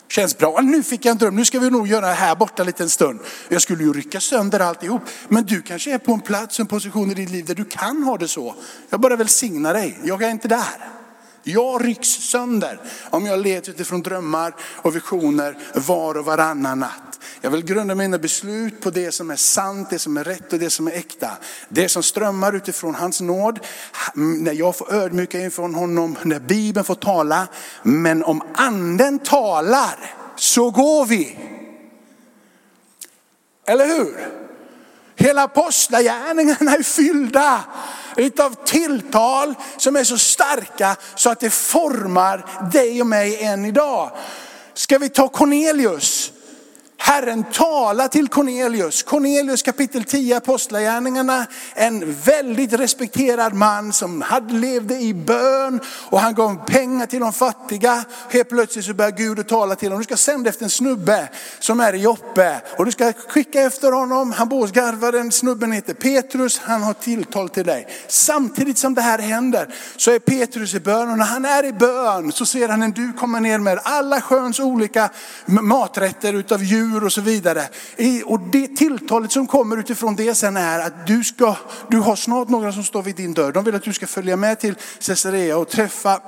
Känns 0.09 0.39
bra. 0.39 0.61
Nu 0.61 0.83
fick 0.83 1.05
jag 1.05 1.13
en 1.13 1.19
dröm. 1.19 1.37
Nu 1.37 1.45
ska 1.45 1.59
vi 1.59 1.71
nog 1.71 1.89
göra 1.89 2.07
det 2.07 2.13
här 2.13 2.35
borta 2.35 2.63
en 2.63 2.67
liten 2.67 2.91
stund. 2.91 3.21
Jag 3.49 3.63
skulle 3.63 3.85
ju 3.85 3.93
rycka 3.93 4.21
sönder 4.21 4.61
alltihop. 4.61 5.03
Men 5.29 5.45
du 5.45 5.63
kanske 5.63 5.95
är 5.95 5.99
på 5.99 6.13
en 6.13 6.21
plats, 6.21 6.61
en 6.61 6.67
position 6.67 7.11
i 7.11 7.15
ditt 7.15 7.31
liv 7.31 7.45
där 7.45 7.55
du 7.55 7.65
kan 7.65 8.03
ha 8.03 8.19
det 8.19 8.29
så. 8.29 8.55
Jag 8.91 9.01
bara 9.01 9.17
välsignar 9.17 9.75
dig. 9.75 9.99
Jag 10.05 10.23
är 10.23 10.31
inte 10.31 10.49
där. 10.49 11.02
Jag 11.43 11.85
rycks 11.85 12.09
sönder 12.09 12.81
om 13.11 13.27
jag 13.27 13.39
leds 13.39 13.69
utifrån 13.69 14.03
drömmar 14.03 14.55
och 14.61 14.97
visioner 14.97 15.59
var 15.75 16.15
och 16.15 16.25
varannan 16.25 16.79
natt. 16.79 17.13
Jag 17.41 17.51
vill 17.51 17.65
grunda 17.65 17.95
mina 17.95 18.19
beslut 18.19 18.81
på 18.81 18.91
det 18.91 19.13
som 19.13 19.31
är 19.31 19.37
sant, 19.37 19.91
det 19.91 19.99
som 19.99 20.17
är 20.17 20.25
rätt 20.25 20.53
och 20.53 20.59
det 20.59 20.71
som 20.71 20.87
är 20.87 20.93
äkta. 20.93 21.31
Det 21.69 21.89
som 21.89 22.03
strömmar 22.03 22.57
utifrån 22.57 22.95
hans 22.95 23.21
nåd, 23.21 23.61
när 24.15 24.53
jag 24.53 24.77
får 24.77 24.95
ödmjuka 24.95 25.41
inför 25.41 25.63
honom, 25.63 26.17
när 26.23 26.41
Bibeln 26.41 26.85
får 26.85 26.95
tala. 26.95 27.49
Men 27.83 28.25
om 28.25 28.43
anden 28.55 29.19
talar 29.19 30.15
så 30.37 30.71
går 30.71 31.07
vi. 31.07 31.39
Eller 33.67 33.87
hur? 33.87 34.29
Hela 35.17 35.43
apostlagärningarna 35.43 36.75
är 36.75 36.83
fyllda 36.83 37.65
utav 38.17 38.55
tilltal 38.65 39.55
som 39.77 39.97
är 39.97 40.05
så 40.05 40.19
starka 40.19 40.97
så 41.15 41.31
att 41.31 41.41
det 41.41 41.51
formar 41.51 42.69
dig 42.73 43.01
och 43.01 43.07
mig 43.07 43.45
än 43.45 43.65
idag. 43.65 44.11
Ska 44.75 44.99
vi 44.99 45.09
ta 45.09 45.29
Cornelius? 45.29 46.32
Herren 47.05 47.45
talar 47.45 48.09
till 48.09 48.29
Cornelius. 48.29 49.03
Cornelius 49.03 49.63
kapitel 49.63 50.05
10 50.05 50.37
Apostlagärningarna. 50.37 51.47
En 51.75 52.15
väldigt 52.15 52.73
respekterad 52.73 53.55
man 53.55 53.93
som 53.93 54.23
hade 54.23 54.55
levde 54.55 54.95
i 54.95 55.15
bön 55.15 55.81
och 55.87 56.21
han 56.21 56.35
gav 56.35 56.65
pengar 56.67 57.07
till 57.07 57.21
de 57.21 57.33
fattiga. 57.33 58.05
Helt 58.31 58.49
plötsligt 58.49 58.85
så 58.85 58.95
börjar 58.95 59.11
Gud 59.11 59.39
att 59.39 59.49
tala 59.49 59.75
till 59.75 59.89
honom. 59.89 59.99
Du 59.99 60.05
ska 60.05 60.17
sända 60.17 60.51
efter 60.51 60.65
en 60.65 60.71
snubbe 60.71 61.29
som 61.59 61.81
är 61.81 61.93
i 61.93 61.99
Joppe 61.99 62.61
och 62.79 62.85
du 62.85 62.93
ska 62.93 63.13
skicka 63.13 63.61
efter 63.61 63.93
honom. 63.93 64.33
Han 64.33 64.49
bor 64.49 64.61
hos 64.61 64.73
garvaren, 64.73 65.33
snubben 65.33 65.73
heter 65.73 65.95
Petrus, 65.95 66.59
han 66.65 66.83
har 66.83 66.95
tilltal 66.95 67.49
till 67.49 67.65
dig. 67.67 67.87
Samtidigt 68.09 68.79
som 68.79 68.95
det 68.95 69.03
här 69.03 69.19
händer 69.19 69.75
så 69.97 70.11
är 70.11 70.19
Petrus 70.19 70.75
i 70.75 70.81
bön 70.81 71.11
och 71.11 71.19
när 71.19 71.25
han 71.25 71.45
är 71.45 71.65
i 71.65 71.73
bön 71.73 72.33
så 72.33 72.47
ser 72.47 72.69
han 72.69 72.83
en 72.83 72.93
du 72.93 73.13
komma 73.13 73.41
ner 73.41 73.59
med 73.59 73.81
alla 73.83 74.21
sköns 74.21 74.61
olika 74.61 75.11
maträtter 75.47 76.33
utav 76.33 76.65
djur 76.65 76.92
djur 76.93 77.05
och 77.05 77.13
så 77.13 77.21
vidare. 77.21 77.69
Och 78.25 78.41
det 78.41 78.69
tilltalet 78.69 79.33
som 79.33 79.47
kommer 79.47 79.77
utifrån 79.77 80.17
det 80.17 80.35
sen 80.35 80.57
är 80.57 80.81
att 80.81 81.07
du, 81.07 81.25
ska, 81.25 81.57
du 81.91 81.99
har 81.99 82.17
snart 82.17 82.49
några 82.49 82.73
som 82.73 82.85
står 82.85 83.03
vid 83.03 83.17
din 83.17 83.35
dörr. 83.35 83.53
De 83.53 83.65
vill 83.65 83.75
att 83.75 83.83
du 83.83 83.93
ska 83.93 84.07
följa 84.07 84.37
med 84.37 84.61
till 84.61 84.75
Caesarea 85.01 85.59
och 85.59 85.69
träffa, 85.69 86.21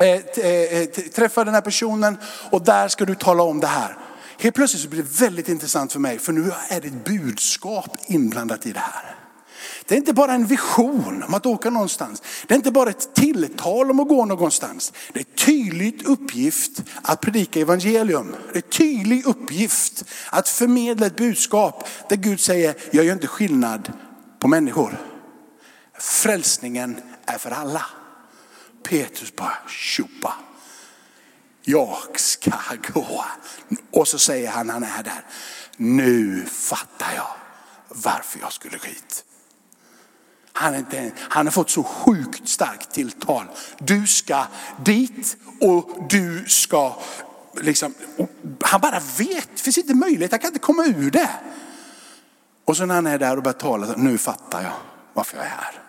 eh, 0.00 0.06
eh, 0.06 0.80
eh, 0.80 0.86
träffa 0.88 1.44
den 1.44 1.54
här 1.54 1.60
personen 1.60 2.18
och 2.50 2.64
där 2.64 2.88
ska 2.88 3.04
du 3.04 3.14
tala 3.14 3.42
om 3.42 3.60
det 3.60 3.66
här. 3.66 3.96
Helt 4.38 4.54
plötsligt 4.54 4.82
så 4.82 4.88
blir 4.88 5.02
det 5.02 5.20
väldigt 5.20 5.48
intressant 5.48 5.92
för 5.92 6.00
mig 6.00 6.18
för 6.18 6.32
nu 6.32 6.52
är 6.68 6.80
det 6.80 6.86
ett 6.86 7.04
budskap 7.04 7.96
inblandat 8.06 8.66
i 8.66 8.72
det 8.72 8.80
här. 8.80 9.15
Det 9.88 9.94
är 9.94 9.98
inte 9.98 10.12
bara 10.12 10.32
en 10.32 10.46
vision 10.46 11.22
om 11.22 11.34
att 11.34 11.46
åka 11.46 11.70
någonstans. 11.70 12.22
Det 12.46 12.54
är 12.54 12.56
inte 12.56 12.70
bara 12.70 12.90
ett 12.90 13.14
tilltal 13.14 13.90
om 13.90 14.00
att 14.00 14.08
gå 14.08 14.24
någonstans. 14.24 14.92
Det 15.12 15.20
är 15.20 15.24
tydligt 15.24 16.06
uppgift 16.06 16.82
att 17.02 17.20
predika 17.20 17.60
evangelium. 17.60 18.36
Det 18.52 18.58
är 18.58 18.62
tydlig 18.62 19.26
uppgift 19.26 20.04
att 20.30 20.48
förmedla 20.48 21.06
ett 21.06 21.16
budskap 21.16 21.88
där 22.08 22.16
Gud 22.16 22.40
säger, 22.40 22.74
jag 22.90 23.04
gör 23.04 23.12
inte 23.12 23.26
skillnad 23.26 23.92
på 24.38 24.48
människor. 24.48 24.98
Frälsningen 25.98 27.00
är 27.26 27.38
för 27.38 27.50
alla. 27.50 27.86
Petrus 28.82 29.36
bara, 29.36 29.58
tjopa. 29.68 30.34
Jag 31.62 32.20
ska 32.20 32.52
gå. 32.94 33.24
Och 33.90 34.08
så 34.08 34.18
säger 34.18 34.50
han, 34.50 34.70
han 34.70 34.82
är 34.82 35.02
där. 35.02 35.24
Nu 35.76 36.44
fattar 36.46 37.12
jag 37.16 37.28
varför 37.88 38.40
jag 38.40 38.52
skulle 38.52 38.78
gå 38.78 38.84
hit. 38.86 39.24
Han, 40.58 40.74
är 40.74 40.78
inte, 40.78 41.12
han 41.18 41.46
har 41.46 41.52
fått 41.52 41.70
så 41.70 41.82
sjukt 41.82 42.48
starkt 42.48 42.92
tilltal. 42.92 43.44
Du 43.78 44.06
ska 44.06 44.46
dit 44.84 45.36
och 45.60 46.06
du 46.08 46.44
ska 46.48 46.96
liksom, 47.60 47.94
han 48.60 48.80
bara 48.80 49.00
vet, 49.18 49.48
det 49.54 49.60
finns 49.60 49.78
inte 49.78 49.94
möjlighet, 49.94 50.30
Han 50.30 50.40
kan 50.40 50.48
inte 50.48 50.58
komma 50.58 50.84
ur 50.84 51.10
det. 51.10 51.30
Och 52.64 52.76
så 52.76 52.86
när 52.86 52.94
han 52.94 53.06
är 53.06 53.18
där 53.18 53.36
och 53.36 53.42
börjar 53.42 53.58
tala, 53.58 53.94
nu 53.96 54.18
fattar 54.18 54.62
jag 54.62 54.72
varför 55.12 55.36
jag 55.36 55.46
är 55.46 55.50
här. 55.50 55.80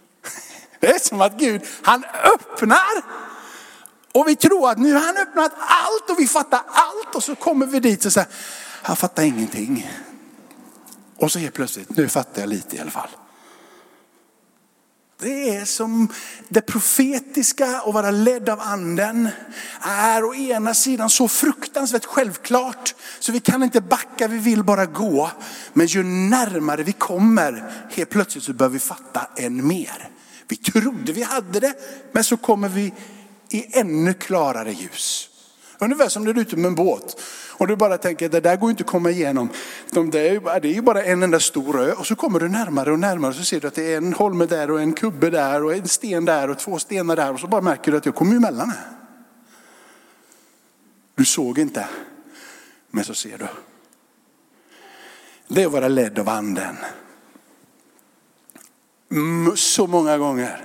Det 0.80 0.86
är 0.86 0.98
som 0.98 1.20
att 1.20 1.38
Gud, 1.38 1.62
han 1.82 2.04
öppnar 2.04 3.02
och 4.12 4.28
vi 4.28 4.36
tror 4.36 4.70
att 4.70 4.78
nu 4.78 4.92
har 4.92 5.00
han 5.00 5.16
öppnat 5.16 5.52
allt 5.58 6.10
och 6.10 6.18
vi 6.18 6.26
fattar 6.26 6.60
allt 6.66 7.14
och 7.14 7.24
så 7.24 7.34
kommer 7.34 7.66
vi 7.66 7.80
dit 7.80 8.04
och 8.04 8.12
säger, 8.12 8.28
Han 8.82 8.96
fattar 8.96 9.22
ingenting. 9.22 9.90
Och 11.16 11.32
så 11.32 11.38
helt 11.38 11.54
plötsligt, 11.54 11.96
nu 11.96 12.08
fattar 12.08 12.42
jag 12.42 12.48
lite 12.48 12.76
i 12.76 12.80
alla 12.80 12.90
fall. 12.90 13.08
Det 15.20 15.56
är 15.56 15.64
som 15.64 16.08
det 16.48 16.60
profetiska 16.60 17.82
och 17.82 17.94
vara 17.94 18.10
ledd 18.10 18.48
av 18.48 18.60
anden 18.60 19.28
är 19.80 20.24
å 20.24 20.34
ena 20.34 20.74
sidan 20.74 21.10
så 21.10 21.28
fruktansvärt 21.28 22.04
självklart 22.04 22.94
så 23.18 23.32
vi 23.32 23.40
kan 23.40 23.62
inte 23.62 23.80
backa, 23.80 24.28
vi 24.28 24.38
vill 24.38 24.64
bara 24.64 24.86
gå. 24.86 25.30
Men 25.72 25.86
ju 25.86 26.02
närmare 26.02 26.82
vi 26.82 26.92
kommer, 26.92 27.72
helt 27.90 28.10
plötsligt 28.10 28.44
så 28.44 28.52
bör 28.52 28.68
vi 28.68 28.78
fatta 28.78 29.26
än 29.36 29.66
mer. 29.66 30.10
Vi 30.48 30.56
trodde 30.56 31.12
vi 31.12 31.22
hade 31.22 31.60
det, 31.60 31.74
men 32.12 32.24
så 32.24 32.36
kommer 32.36 32.68
vi 32.68 32.92
i 33.50 33.78
ännu 33.78 34.14
klarare 34.14 34.72
ljus. 34.72 35.28
Ungefär 35.78 36.08
som 36.08 36.24
när 36.24 36.32
du 36.32 36.40
är 36.40 36.44
ute 36.44 36.56
med 36.56 36.66
en 36.66 36.74
båt 36.74 37.20
och 37.58 37.66
du 37.66 37.76
bara 37.76 37.98
tänker 37.98 38.26
att 38.26 38.32
det 38.32 38.40
där 38.40 38.56
går 38.56 38.70
inte 38.70 38.82
att 38.82 38.90
komma 38.90 39.10
igenom. 39.10 39.48
De 39.90 40.10
där, 40.10 40.60
det 40.60 40.68
är 40.68 40.72
ju 40.72 40.82
bara 40.82 41.04
en 41.04 41.22
enda 41.22 41.40
stor 41.40 41.80
ö 41.80 41.92
och 41.92 42.06
så 42.06 42.16
kommer 42.16 42.40
du 42.40 42.48
närmare 42.48 42.92
och 42.92 42.98
närmare 42.98 43.30
och 43.30 43.36
så 43.36 43.44
ser 43.44 43.60
du 43.60 43.68
att 43.68 43.74
det 43.74 43.92
är 43.92 43.96
en 43.96 44.12
holme 44.12 44.46
där 44.46 44.70
och 44.70 44.80
en 44.80 44.92
kubbe 44.92 45.30
där 45.30 45.64
och 45.64 45.74
en 45.74 45.88
sten 45.88 46.24
där 46.24 46.50
och 46.50 46.58
två 46.58 46.78
stenar 46.78 47.16
där 47.16 47.32
och 47.32 47.40
så 47.40 47.46
bara 47.46 47.60
märker 47.60 47.92
du 47.92 47.98
att 47.98 48.06
jag 48.06 48.14
kommer 48.14 48.36
emellan 48.36 48.70
här. 48.70 48.86
Du 51.14 51.24
såg 51.24 51.58
inte, 51.58 51.88
men 52.90 53.04
så 53.04 53.14
ser 53.14 53.38
du. 53.38 53.46
Det 55.48 55.62
är 55.62 55.66
att 55.66 55.72
vara 55.72 55.88
ledd 55.88 56.18
av 56.18 56.28
anden. 56.28 56.76
Så 59.54 59.86
många 59.86 60.18
gånger 60.18 60.64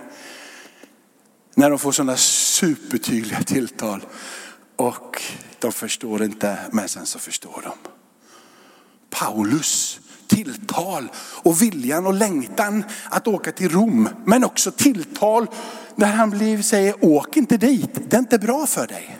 när 1.56 1.70
de 1.70 1.80
får 1.80 1.92
sådana 1.92 2.18
supertydliga 2.18 3.44
tilltal 3.44 4.06
och 4.76 5.22
de 5.60 5.72
förstår 5.72 6.24
inte, 6.24 6.58
men 6.72 6.90
sen 6.90 7.06
så 7.06 7.20
förstår 7.20 7.62
de. 7.64 7.74
Paulus 9.10 10.00
tilltal 10.28 11.12
och 11.18 11.62
viljan 11.62 12.08
och 12.08 12.14
längtan 12.14 12.84
att 13.10 13.28
åka 13.28 13.52
till 13.52 13.70
Rom. 13.70 14.10
Men 14.26 14.44
också 14.44 14.72
tilltal 14.72 15.48
när 15.96 16.08
han 16.08 16.30
blir, 16.30 16.62
säger 16.62 17.06
åk 17.06 17.38
inte 17.38 17.58
dit, 17.58 18.10
det 18.10 18.16
är 18.16 18.20
inte 18.20 18.40
bra 18.40 18.66
för 18.68 18.88
dig. 18.88 19.20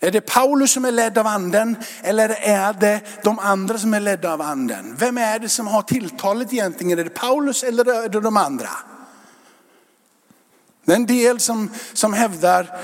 Är 0.00 0.10
det 0.10 0.20
Paulus 0.20 0.72
som 0.72 0.84
är 0.84 0.92
ledd 0.92 1.18
av 1.18 1.26
anden 1.26 1.76
eller 2.02 2.28
är 2.28 2.72
det 2.72 3.00
de 3.22 3.38
andra 3.38 3.78
som 3.78 3.94
är 3.94 4.00
ledda 4.00 4.32
av 4.32 4.42
anden? 4.42 4.96
Vem 4.98 5.18
är 5.18 5.38
det 5.38 5.48
som 5.48 5.66
har 5.66 5.82
tilltalet 5.82 6.52
egentligen? 6.52 6.98
Är 6.98 7.04
det 7.04 7.10
Paulus 7.10 7.62
eller 7.62 8.04
är 8.04 8.08
det 8.08 8.20
de 8.20 8.36
andra? 8.36 8.70
Det 10.84 10.92
är 10.92 10.96
en 10.96 11.06
del 11.06 11.40
som, 11.40 11.70
som 11.92 12.12
hävdar 12.12 12.80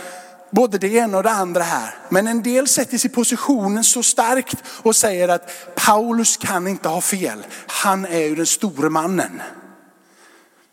både 0.54 0.78
det 0.78 0.88
ena 0.88 1.16
och 1.16 1.22
det 1.22 1.30
andra 1.30 1.62
här. 1.62 1.94
Men 2.08 2.26
en 2.26 2.42
del 2.42 2.68
sätter 2.68 2.98
sig 2.98 3.10
i 3.10 3.14
positionen 3.14 3.84
så 3.84 4.02
starkt 4.02 4.62
och 4.66 4.96
säger 4.96 5.28
att 5.28 5.50
Paulus 5.74 6.36
kan 6.36 6.68
inte 6.68 6.88
ha 6.88 7.00
fel. 7.00 7.46
Han 7.66 8.04
är 8.04 8.18
ju 8.20 8.34
den 8.34 8.46
store 8.46 8.90
mannen. 8.90 9.42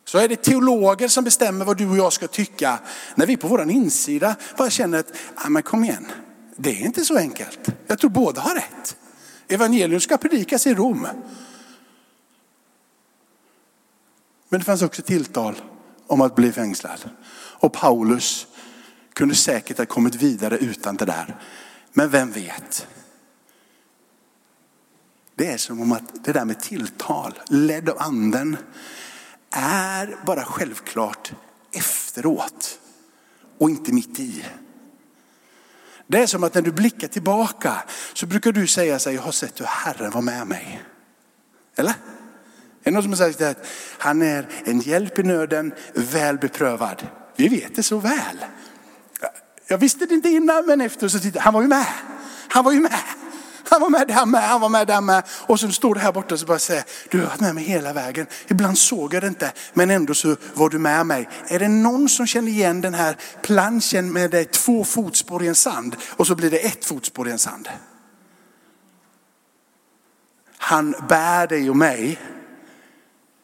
Så 0.06 0.18
är 0.18 0.28
det 0.28 0.36
teologer 0.36 1.08
som 1.08 1.24
bestämmer 1.24 1.66
vad 1.66 1.78
du 1.78 1.90
och 1.90 1.98
jag 1.98 2.14
ska 2.14 2.28
tycka. 2.28 2.80
När 3.16 3.26
vi 3.26 3.38
på 3.38 3.48
våran 3.48 3.70
insida 3.70 4.36
bara 4.58 4.70
känner 4.70 5.00
att, 5.00 5.14
ja 5.44 5.50
men 5.50 5.64
kom 5.64 5.84
igen, 5.84 6.08
det 6.56 6.70
är 6.70 6.86
inte 6.86 7.06
så 7.06 7.18
enkelt. 7.18 7.60
Jag 7.88 8.00
tror 8.00 8.10
båda 8.10 8.42
har 8.42 8.56
rätt. 8.56 8.96
Evangelium 9.48 10.00
ska 10.00 10.18
predikas 10.18 10.68
i 10.68 10.74
Rom. 10.74 11.08
Men 14.50 14.60
det 14.60 14.66
fanns 14.66 14.82
också 14.82 15.02
tilltal 15.02 15.56
om 16.08 16.22
att 16.22 16.36
bli 16.36 16.52
fängslad. 16.52 17.10
Och 17.34 17.74
Paulus 17.74 18.48
kunde 19.22 19.36
säkert 19.36 19.78
ha 19.78 19.86
kommit 19.86 20.16
vidare 20.16 20.58
utan 20.58 20.96
det 20.96 21.06
där. 21.06 21.36
Men 21.94 22.10
vem 22.10 22.32
vet? 22.32 22.88
Det 25.36 25.48
är 25.48 25.58
som 25.58 25.82
om 25.82 25.92
att 25.92 26.24
det 26.24 26.34
där 26.34 26.46
med 26.46 26.60
tilltal, 26.62 27.40
ledd 27.48 27.90
av 27.90 27.98
anden, 28.00 28.58
är 29.50 30.16
bara 30.26 30.44
självklart 30.44 31.34
efteråt 31.72 32.80
och 33.58 33.70
inte 33.70 33.94
mitt 33.94 34.20
i. 34.20 34.46
Det 36.08 36.18
är 36.18 36.28
som 36.28 36.44
att 36.44 36.54
när 36.54 36.62
du 36.62 36.72
blickar 36.72 37.08
tillbaka 37.08 37.84
så 38.14 38.26
brukar 38.26 38.52
du 38.52 38.68
säga 38.68 39.00
så 39.00 39.10
här, 39.10 39.16
jag 39.16 39.24
har 39.24 39.32
sett 39.32 39.60
hur 39.60 39.66
Herren 39.66 40.12
var 40.12 40.22
med 40.22 40.48
mig. 40.48 40.84
Eller? 41.76 41.92
Är 41.92 41.96
det 42.84 42.92
någon 42.92 43.04
som 43.04 43.12
har 43.12 43.18
sagt 43.18 43.42
att 43.42 43.68
han 43.98 44.22
är 44.22 44.48
en 44.66 44.80
hjälp 44.80 45.20
i 45.20 45.24
nöden, 45.24 45.74
väl 45.94 46.38
beprövad. 46.38 47.08
Vi 47.36 47.48
vet 47.48 47.76
det 47.76 47.84
så 47.84 47.98
väl. 47.98 48.46
Jag 49.72 49.78
visste 49.78 50.06
det 50.06 50.14
inte 50.14 50.30
innan 50.30 50.66
men 50.66 50.82
efter 50.82 51.08
så 51.08 51.20
tittade 51.20 51.44
han 51.44 51.54
var 51.54 51.62
ju 51.62 51.68
med. 51.68 51.86
Han 52.48 52.66
var 52.66 52.72
ju 52.72 52.80
med. 52.80 53.00
Han 53.70 53.82
var 53.82 53.90
med 53.90 54.08
där 54.08 54.26
med, 54.26 54.42
han 54.42 54.62
var 54.62 54.70
med 54.70 54.88
där 54.88 55.02
med. 55.02 55.24
Och 55.30 55.60
så 55.60 55.72
står 55.72 55.96
det 55.96 56.02
här 56.02 56.12
borta 56.12 56.34
och 56.34 56.40
så 56.40 56.46
bara 56.46 56.60
säger, 56.60 56.84
du 57.10 57.20
har 57.20 57.28
varit 57.28 57.40
med 57.40 57.56
mig 57.56 57.64
hela 57.64 57.94
vägen. 57.94 58.28
Ibland 58.48 58.78
såg 58.78 59.14
jag 59.14 59.24
det 59.24 59.28
inte, 59.28 59.52
men 59.74 59.90
ändå 59.90 60.14
så 60.14 60.36
var 60.54 60.70
du 60.70 60.80
med 60.80 61.06
mig. 61.06 61.30
Är 61.48 61.60
det 61.60 61.68
någon 61.68 62.10
som 62.10 62.28
känner 62.28 62.52
igen 62.52 62.82
den 62.82 62.94
här 62.94 63.18
planschen 63.42 64.14
med 64.14 64.32
det 64.32 64.52
två 64.52 64.84
fotspår 64.84 65.44
i 65.44 65.48
en 65.48 65.56
sand 65.56 65.96
och 66.10 66.28
så 66.28 66.36
blir 66.36 66.52
det 66.52 66.60
ett 66.60 66.86
fotspår 66.86 67.28
i 67.28 67.32
en 67.32 67.40
sand? 67.40 67.70
Han 70.58 70.96
bär 71.10 71.48
dig 71.48 71.70
och 71.70 71.78
mig 71.78 72.20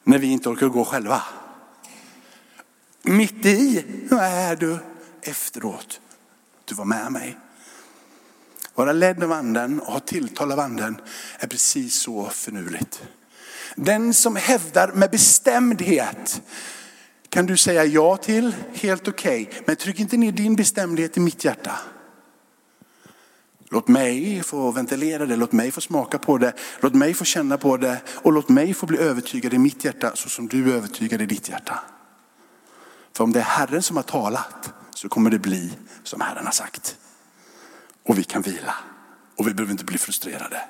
när 0.03 0.17
vi 0.17 0.27
inte 0.27 0.49
orkar 0.49 0.67
gå 0.67 0.85
själva. 0.85 1.21
Mitt 3.03 3.45
i 3.45 3.85
är 4.11 4.55
du 4.55 4.79
efteråt. 5.21 5.99
Du 6.67 6.75
var 6.75 6.85
med 6.85 7.11
mig. 7.11 7.37
Vara 8.75 8.93
ledd 8.93 9.23
av 9.23 9.31
anden 9.31 9.79
och 9.79 9.93
ha 9.93 9.99
tilltal 9.99 10.51
av 10.51 10.59
anden 10.59 11.01
är 11.39 11.47
precis 11.47 12.01
så 12.01 12.25
förnuligt. 12.25 13.03
Den 13.75 14.13
som 14.13 14.35
hävdar 14.35 14.91
med 14.91 15.11
bestämdhet 15.11 16.41
kan 17.29 17.45
du 17.45 17.57
säga 17.57 17.85
ja 17.85 18.17
till, 18.17 18.55
helt 18.73 19.07
okej. 19.07 19.47
Okay. 19.47 19.61
Men 19.65 19.75
tryck 19.75 19.99
inte 19.99 20.17
ner 20.17 20.31
din 20.31 20.55
bestämdhet 20.55 21.17
i 21.17 21.19
mitt 21.19 21.43
hjärta. 21.43 21.79
Låt 23.69 23.87
mig 23.87 24.43
få 24.43 24.71
ventilera 24.71 25.25
det, 25.25 25.35
låt 25.35 25.51
mig 25.51 25.71
få 25.71 25.81
smaka 25.81 26.17
på 26.17 26.37
det, 26.37 26.53
låt 26.79 26.93
mig 26.93 27.13
få 27.13 27.25
känna 27.25 27.57
på 27.57 27.77
det 27.77 28.01
och 28.07 28.33
låt 28.33 28.49
mig 28.49 28.73
få 28.73 28.85
bli 28.85 28.97
övertygad 28.97 29.53
i 29.53 29.57
mitt 29.57 29.85
hjärta 29.85 30.11
så 30.15 30.29
som 30.29 30.47
du 30.47 30.71
är 30.71 30.75
övertygad 30.75 31.21
i 31.21 31.25
ditt 31.25 31.49
hjärta. 31.49 31.79
För 33.13 33.23
om 33.23 33.31
det 33.31 33.39
är 33.39 33.43
Herren 33.43 33.81
som 33.81 33.95
har 33.95 34.03
talat 34.03 34.73
så 34.97 35.09
kommer 35.09 35.29
det 35.29 35.39
bli 35.39 35.77
som 36.03 36.21
Herren 36.21 36.45
har 36.45 36.51
sagt. 36.51 36.97
Och 38.03 38.17
vi 38.17 38.23
kan 38.23 38.41
vila 38.41 38.75
och 39.35 39.47
vi 39.47 39.53
behöver 39.53 39.71
inte 39.71 39.85
bli 39.85 39.97
frustrerade. 39.97 40.61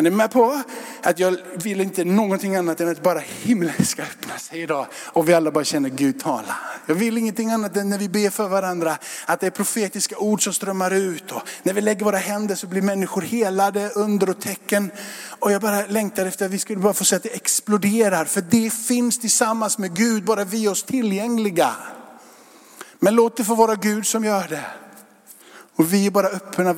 Är 0.00 0.02
ni 0.02 0.10
med 0.10 0.30
på 0.30 0.62
att 1.02 1.18
jag 1.18 1.36
vill 1.54 1.80
inte 1.80 2.04
någonting 2.04 2.56
annat 2.56 2.80
än 2.80 2.88
att 2.88 3.02
bara 3.02 3.18
himlen 3.18 3.84
ska 3.84 4.02
öppna 4.02 4.38
sig 4.38 4.62
idag 4.62 4.86
och 4.94 5.28
vi 5.28 5.34
alla 5.34 5.50
bara 5.50 5.64
känner 5.64 5.88
Gud 5.88 6.20
tala. 6.20 6.56
Jag 6.86 6.94
vill 6.94 7.18
ingenting 7.18 7.50
annat 7.50 7.76
än 7.76 7.88
när 7.88 7.98
vi 7.98 8.08
ber 8.08 8.30
för 8.30 8.48
varandra 8.48 8.98
att 9.26 9.40
det 9.40 9.46
är 9.46 9.50
profetiska 9.50 10.18
ord 10.18 10.44
som 10.44 10.52
strömmar 10.52 10.90
ut 10.90 11.32
och 11.32 11.42
när 11.62 11.72
vi 11.72 11.80
lägger 11.80 12.04
våra 12.04 12.16
händer 12.16 12.54
så 12.54 12.66
blir 12.66 12.82
människor 12.82 13.22
helade, 13.22 13.90
under 13.94 14.30
och 14.30 14.40
tecken. 14.40 14.90
Och 15.38 15.52
jag 15.52 15.62
bara 15.62 15.86
längtar 15.86 16.26
efter 16.26 16.46
att 16.46 16.52
vi 16.52 16.58
skulle 16.58 16.78
bara 16.78 16.94
få 16.94 17.04
se 17.04 17.16
att 17.16 17.22
det 17.22 17.34
exploderar 17.34 18.24
för 18.24 18.40
det 18.40 18.72
finns 18.72 19.20
tillsammans 19.20 19.78
med 19.78 19.96
Gud, 19.96 20.24
bara 20.24 20.44
vi 20.44 20.64
är 20.66 20.70
oss 20.70 20.82
tillgängliga. 20.82 21.74
Men 22.98 23.14
låt 23.14 23.36
det 23.36 23.44
få 23.44 23.54
vara 23.54 23.74
Gud 23.74 24.06
som 24.06 24.24
gör 24.24 24.48
det. 24.48 24.64
Och 25.76 25.92
vi 25.92 26.06
är 26.06 26.10
bara 26.10 26.26
öppna 26.26 26.74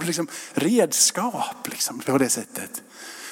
liksom, 0.00 0.26
redskap 0.54 1.56
liksom, 1.64 1.98
på 1.98 2.18
det 2.18 2.28
sättet. 2.28 2.82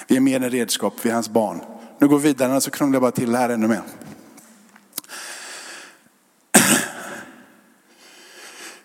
Vi 0.07 0.17
är 0.17 0.21
mer 0.21 0.43
än 0.43 0.51
redskap, 0.51 0.95
vi 1.03 1.11
är 1.11 1.15
hans 1.15 1.29
barn. 1.29 1.61
Nu 1.99 2.09
går 2.09 2.19
vi 2.19 2.29
vidare, 2.29 2.61
så 2.61 2.71
krånglar 2.71 2.95
jag 2.95 3.03
bara 3.03 3.11
till 3.11 3.33
det 3.33 3.39
här 3.39 3.49
ännu 3.49 3.69
mer. 3.69 3.83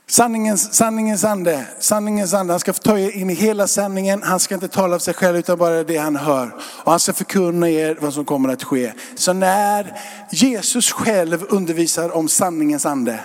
Sanningens, 0.07 0.73
sanningens 0.73 1.23
ande, 1.23 1.65
sanningens 1.79 2.33
ande, 2.33 2.53
han 2.53 2.59
ska 2.59 2.73
få 2.73 2.81
ta 2.81 2.99
er 2.99 3.11
in 3.11 3.29
i 3.29 3.33
hela 3.33 3.67
sanningen. 3.67 4.23
Han 4.23 4.39
ska 4.39 4.55
inte 4.55 4.67
tala 4.67 4.95
av 4.95 4.99
sig 4.99 5.13
själv 5.13 5.37
utan 5.37 5.57
bara 5.57 5.83
det 5.83 5.97
han 5.97 6.15
hör. 6.15 6.55
Och 6.83 6.91
han 6.91 6.99
ska 6.99 7.13
förkunna 7.13 7.69
er 7.69 7.97
vad 8.01 8.13
som 8.13 8.25
kommer 8.25 8.49
att 8.49 8.63
ske. 8.63 8.93
Så 9.15 9.33
när 9.33 9.99
Jesus 10.31 10.91
själv 10.91 11.45
undervisar 11.49 12.15
om 12.15 12.27
sanningens 12.27 12.85
ande, 12.85 13.19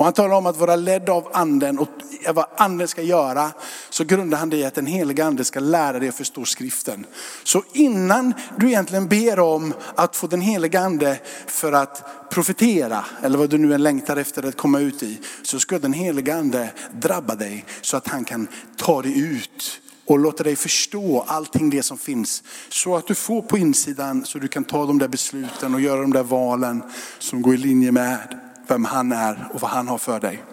och 0.00 0.06
han 0.06 0.12
talar 0.12 0.36
om 0.36 0.46
att 0.46 0.56
vara 0.56 0.76
ledd 0.76 1.08
av 1.08 1.28
anden 1.32 1.78
och 1.78 1.88
vad 2.34 2.46
anden 2.56 2.88
ska 2.88 3.02
göra. 3.02 3.50
Så 3.90 4.04
grundar 4.04 4.38
han 4.38 4.50
det 4.50 4.56
i 4.56 4.64
att 4.64 4.74
den 4.74 4.86
heliga 4.86 5.24
ande 5.24 5.44
ska 5.44 5.60
lära 5.60 5.98
dig 5.98 6.08
att 6.08 6.14
förstå 6.14 6.44
skriften. 6.44 7.06
Så 7.44 7.62
innan 7.72 8.34
du 8.58 8.68
egentligen 8.68 9.08
ber 9.08 9.40
om 9.40 9.74
att 9.94 10.16
få 10.16 10.26
den 10.26 10.40
heliga 10.40 10.80
ande 10.80 11.18
för 11.46 11.72
att 11.72 12.04
profetera, 12.30 13.04
eller 13.22 13.38
vad 13.38 13.50
du 13.50 13.58
nu 13.58 13.74
än 13.74 13.82
längtar 13.82 14.16
efter 14.16 14.46
att 14.46 14.56
komma 14.56 14.80
ut 14.80 15.02
i, 15.02 15.20
så 15.42 15.58
ska 15.60 15.78
den 15.78 15.92
heliga 15.92 16.36
ande 16.36 16.70
drabba 16.92 17.34
dig 17.34 17.64
så 17.80 17.96
att 17.96 18.08
han 18.08 18.24
kan 18.24 18.48
ta 18.76 19.02
dig 19.02 19.20
ut 19.20 19.80
och 20.06 20.18
låta 20.18 20.42
dig 20.42 20.56
förstå 20.56 21.24
allting 21.26 21.70
det 21.70 21.82
som 21.82 21.98
finns. 21.98 22.42
Så 22.68 22.96
att 22.96 23.06
du 23.06 23.14
får 23.14 23.42
på 23.42 23.58
insidan 23.58 24.24
så 24.24 24.38
du 24.38 24.48
kan 24.48 24.64
ta 24.64 24.86
de 24.86 24.98
där 24.98 25.08
besluten 25.08 25.74
och 25.74 25.80
göra 25.80 26.00
de 26.00 26.12
där 26.12 26.22
valen 26.22 26.82
som 27.18 27.42
går 27.42 27.54
i 27.54 27.58
linje 27.58 27.92
med 27.92 28.49
vem 28.70 28.84
han 28.84 29.12
är 29.12 29.48
och 29.52 29.60
vad 29.60 29.70
han 29.70 29.88
har 29.88 29.98
för 29.98 30.20
dig. 30.20 30.44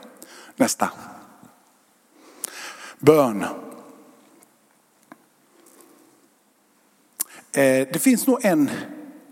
Nästa. 0.56 0.90
Bön. 3.00 3.44
Eh, 7.52 7.88
det 7.94 8.02
finns 8.02 8.28
nog 8.28 8.46
en, 8.46 8.70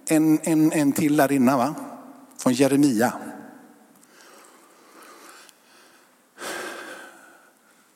en, 0.07 0.39
en, 0.43 0.71
en 0.71 0.91
till 0.91 1.17
där 1.17 1.31
inne 1.31 1.55
va? 1.55 1.75
Från 2.37 2.53
Jeremia. 2.53 3.13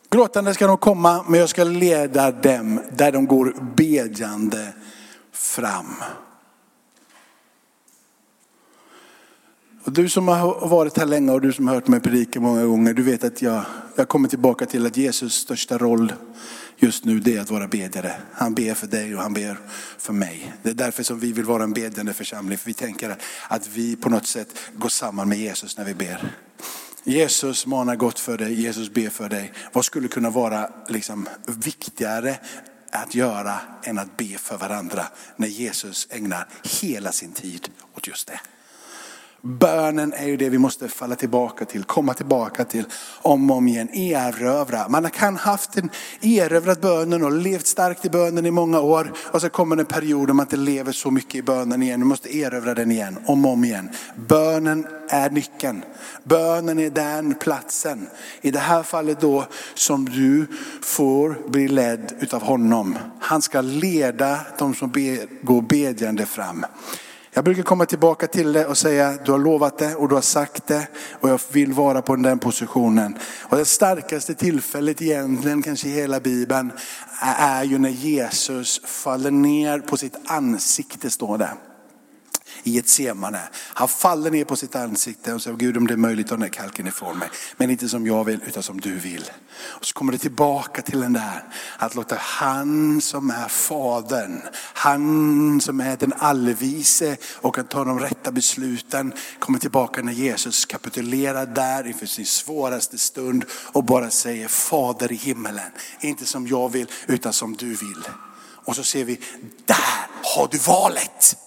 Gråtande 0.10 0.54
ska 0.54 0.68
de 0.68 0.78
komma, 0.78 1.26
men 1.28 1.40
jag 1.40 1.50
ska 1.50 1.64
leda 1.64 2.32
dem 2.32 2.82
där 2.92 3.12
de 3.12 3.26
går 3.26 3.56
bedjande 3.76 4.74
fram. 5.32 5.96
Du 9.92 10.10
som 10.10 10.28
har 10.28 10.68
varit 10.68 10.98
här 10.98 11.06
länge 11.06 11.32
och 11.32 11.42
du 11.42 11.54
som 11.54 11.68
har 11.68 11.76
hört 11.76 11.88
mig 11.88 12.00
predika 12.00 12.40
många 12.40 12.66
gånger, 12.66 12.94
du 12.94 13.04
vet 13.04 13.24
att 13.24 13.42
jag, 13.42 13.64
jag 13.96 14.08
kommer 14.08 14.30
tillbaka 14.30 14.66
till 14.66 14.86
att 14.86 14.98
Jesus 14.98 15.34
största 15.34 15.78
roll 15.78 16.14
just 16.78 17.06
nu 17.06 17.20
det 17.20 17.36
är 17.36 17.42
att 17.42 17.50
vara 17.50 17.68
bedjare. 17.68 18.14
Han 18.34 18.54
ber 18.54 18.74
för 18.74 18.88
dig 18.88 19.16
och 19.16 19.22
han 19.22 19.34
ber 19.34 19.60
för 19.98 20.14
mig. 20.14 20.54
Det 20.64 20.70
är 20.70 20.74
därför 20.74 21.04
som 21.04 21.20
vi 21.20 21.32
vill 21.32 21.46
vara 21.46 21.64
en 21.64 21.74
bedjande 21.74 22.14
församling. 22.14 22.58
För 22.58 22.66
vi 22.66 22.74
tänker 22.74 23.16
att 23.48 23.68
vi 23.68 23.96
på 23.96 24.10
något 24.10 24.28
sätt 24.28 24.56
går 24.76 24.90
samman 24.90 25.30
med 25.30 25.38
Jesus 25.38 25.78
när 25.78 25.86
vi 25.86 25.94
ber. 25.94 26.34
Jesus 27.04 27.66
manar 27.66 27.96
gott 27.96 28.20
för 28.20 28.38
dig, 28.38 28.62
Jesus 28.62 28.94
ber 28.94 29.10
för 29.10 29.30
dig. 29.30 29.54
Vad 29.74 29.86
skulle 29.86 30.08
kunna 30.08 30.30
vara 30.30 30.70
liksom 30.88 31.28
viktigare 31.46 32.36
att 32.92 33.16
göra 33.16 33.60
än 33.84 34.00
att 34.00 34.18
be 34.18 34.38
för 34.38 34.58
varandra 34.58 35.06
när 35.36 35.48
Jesus 35.48 36.08
ägnar 36.10 36.48
hela 36.82 37.12
sin 37.12 37.32
tid 37.32 37.70
åt 37.96 38.08
just 38.08 38.28
det. 38.28 38.40
Bönen 39.42 40.14
är 40.14 40.28
ju 40.28 40.38
det 40.38 40.50
vi 40.50 40.58
måste 40.58 40.88
falla 40.88 41.16
tillbaka 41.16 41.66
till, 41.66 41.84
komma 41.84 42.14
tillbaka 42.14 42.66
till 42.66 42.86
om 43.22 43.52
och 43.52 43.58
om 43.58 43.68
igen, 43.68 43.90
erövra. 43.94 44.90
Man 44.90 45.10
kan 45.10 45.38
haft 45.38 45.78
en 45.78 45.90
erövrat 46.22 46.82
bönen 46.82 47.24
och 47.24 47.32
levt 47.32 47.68
starkt 47.68 48.06
i 48.06 48.10
bönen 48.10 48.46
i 48.46 48.52
många 48.52 48.80
år 48.80 49.14
och 49.32 49.42
så 49.42 49.50
kommer 49.50 49.78
en 49.78 49.86
period 49.86 50.28
då 50.28 50.34
man 50.34 50.46
inte 50.46 50.58
lever 50.58 50.92
så 50.92 51.12
mycket 51.12 51.36
i 51.36 51.42
bönen 51.42 51.84
igen. 51.84 52.00
Du 52.00 52.06
måste 52.06 52.38
erövra 52.38 52.74
den 52.74 52.92
igen, 52.92 53.18
om 53.26 53.46
och 53.46 53.52
om 53.52 53.64
igen. 53.64 53.90
Bönen 54.16 54.88
är 55.10 55.30
nyckeln. 55.30 55.84
Bönen 56.24 56.80
är 56.80 56.90
den 56.90 57.36
platsen. 57.36 58.08
I 58.42 58.52
det 58.52 58.60
här 58.60 58.84
fallet 58.84 59.22
då 59.22 59.46
som 59.74 60.06
du 60.06 60.48
får 60.82 61.50
bli 61.50 61.68
ledd 61.68 62.14
utav 62.20 62.42
honom. 62.42 62.98
Han 63.20 63.42
ska 63.42 63.62
leda 63.62 64.40
de 64.58 64.76
som 64.76 64.92
går 65.42 65.62
bedjande 65.62 66.26
fram. 66.26 66.66
Jag 67.32 67.44
brukar 67.44 67.64
komma 67.64 67.86
tillbaka 67.86 68.28
till 68.28 68.54
det 68.54 68.66
och 68.66 68.78
säga, 68.78 69.18
du 69.26 69.32
har 69.32 69.40
lovat 69.40 69.78
det 69.78 69.96
och 69.96 70.10
du 70.10 70.16
har 70.16 70.22
sagt 70.22 70.68
det 70.68 70.88
och 71.20 71.30
jag 71.30 71.40
vill 71.52 71.74
vara 71.74 72.02
på 72.02 72.16
den 72.16 72.40
positionen. 72.40 73.18
Och 73.42 73.58
det 73.58 73.66
starkaste 73.66 74.36
tillfället 74.36 75.02
egentligen, 75.02 75.62
kanske 75.62 75.88
i 75.88 75.92
hela 75.92 76.20
Bibeln, 76.20 76.72
är 77.22 77.64
ju 77.64 77.78
när 77.78 77.90
Jesus 77.90 78.82
faller 78.86 79.32
ner 79.32 79.80
på 79.80 79.98
sitt 79.98 80.16
ansikte, 80.26 81.10
står 81.10 81.38
det 81.38 81.50
i 82.64 82.78
ett 82.78 82.90
semane. 82.90 83.42
Han 83.56 83.88
faller 83.88 84.32
ner 84.32 84.46
på 84.46 84.56
sitt 84.56 84.76
ansikte 84.76 85.34
och 85.34 85.42
säger, 85.42 85.58
Gud 85.58 85.78
om 85.78 85.88
det 85.88 85.94
är 85.94 85.98
möjligt, 85.98 86.28
ta 86.28 86.36
den 86.36 86.42
här 86.42 86.50
kalken 86.50 86.88
ifrån 86.88 87.18
mig. 87.18 87.30
Men 87.58 87.70
inte 87.70 87.90
som 87.90 88.08
jag 88.08 88.24
vill, 88.24 88.40
utan 88.48 88.64
som 88.64 88.82
du 88.82 88.96
vill. 88.96 89.32
Och 89.66 89.86
så 89.86 89.94
kommer 89.94 90.12
det 90.12 90.18
tillbaka 90.18 90.82
till 90.82 91.00
den 91.00 91.14
där, 91.14 91.44
att 91.78 91.96
låta 91.96 92.16
han 92.20 93.02
som 93.02 93.30
är 93.30 93.48
fadern, 93.48 94.42
han 94.74 95.62
som 95.62 95.80
är 95.80 95.98
den 95.98 96.14
allvise 96.18 97.18
och 97.36 97.56
kan 97.56 97.66
ta 97.66 97.84
de 97.84 98.00
rätta 98.00 98.32
besluten, 98.32 99.14
kommer 99.40 99.60
tillbaka 99.60 100.02
när 100.02 100.14
Jesus 100.14 100.66
kapitulerar 100.66 101.46
där 101.46 101.88
inför 101.88 102.06
sin 102.06 102.26
svåraste 102.26 102.98
stund 102.98 103.46
och 103.52 103.84
bara 103.84 104.10
säger, 104.10 104.48
Fader 104.48 105.12
i 105.12 105.16
himmelen, 105.16 105.72
inte 106.00 106.26
som 106.26 106.48
jag 106.48 106.70
vill, 106.70 106.88
utan 107.08 107.34
som 107.34 107.56
du 107.56 107.68
vill. 107.68 108.04
Och 108.66 108.76
så 108.76 108.84
ser 108.84 109.04
vi, 109.04 109.20
där 109.66 110.08
har 110.24 110.48
du 110.52 110.58
valet. 110.58 111.38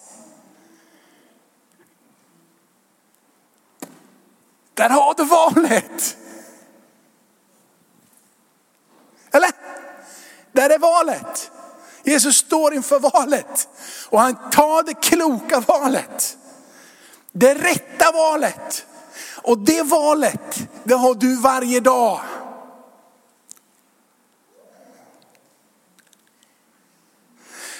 Där 4.74 4.90
har 4.90 5.14
du 5.14 5.24
valet. 5.24 6.16
Eller? 9.32 9.50
Där 10.52 10.70
är 10.70 10.78
valet. 10.78 11.50
Jesus 12.04 12.36
står 12.36 12.74
inför 12.74 12.98
valet 12.98 13.68
och 14.08 14.20
han 14.20 14.50
tar 14.50 14.82
det 14.82 14.94
kloka 14.94 15.60
valet. 15.60 16.36
Det 17.32 17.54
rätta 17.54 18.12
valet. 18.12 18.86
Och 19.42 19.58
det 19.58 19.82
valet, 19.82 20.68
det 20.84 20.94
har 20.94 21.14
du 21.14 21.36
varje 21.36 21.80
dag. 21.80 22.20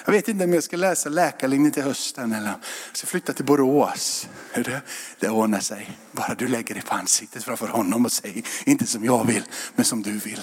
Jag 0.04 0.12
vet 0.12 0.28
inte 0.28 0.44
om 0.44 0.52
jag 0.52 0.64
ska 0.64 0.76
läsa 0.76 1.08
läkarlinjen 1.08 1.72
till 1.72 1.82
hösten 1.82 2.32
eller 2.32 2.46
jag 2.48 2.56
ska 2.92 3.06
flytta 3.06 3.32
till 3.32 3.44
Borås. 3.44 4.28
Det, 4.54 4.80
det 5.18 5.28
ordnar 5.28 5.60
sig. 5.60 5.98
Bara 6.12 6.34
du 6.34 6.48
lägger 6.48 6.74
dig 6.74 6.82
på 6.82 6.94
ansiktet 6.94 7.44
framför 7.44 7.66
honom 7.66 8.04
och 8.04 8.12
säger, 8.12 8.42
inte 8.64 8.86
som 8.86 9.04
jag 9.04 9.26
vill, 9.26 9.44
men 9.74 9.84
som 9.84 10.02
du 10.02 10.18
vill. 10.18 10.40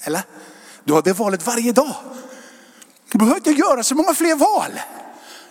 Eller? 0.00 0.22
Du 0.84 0.92
har 0.92 1.02
det 1.02 1.12
valet 1.12 1.46
varje 1.46 1.72
dag. 1.72 1.94
Du 3.12 3.18
behöver 3.18 3.36
inte 3.36 3.50
göra 3.50 3.82
så 3.82 3.94
många 3.94 4.14
fler 4.14 4.34
val. 4.34 4.80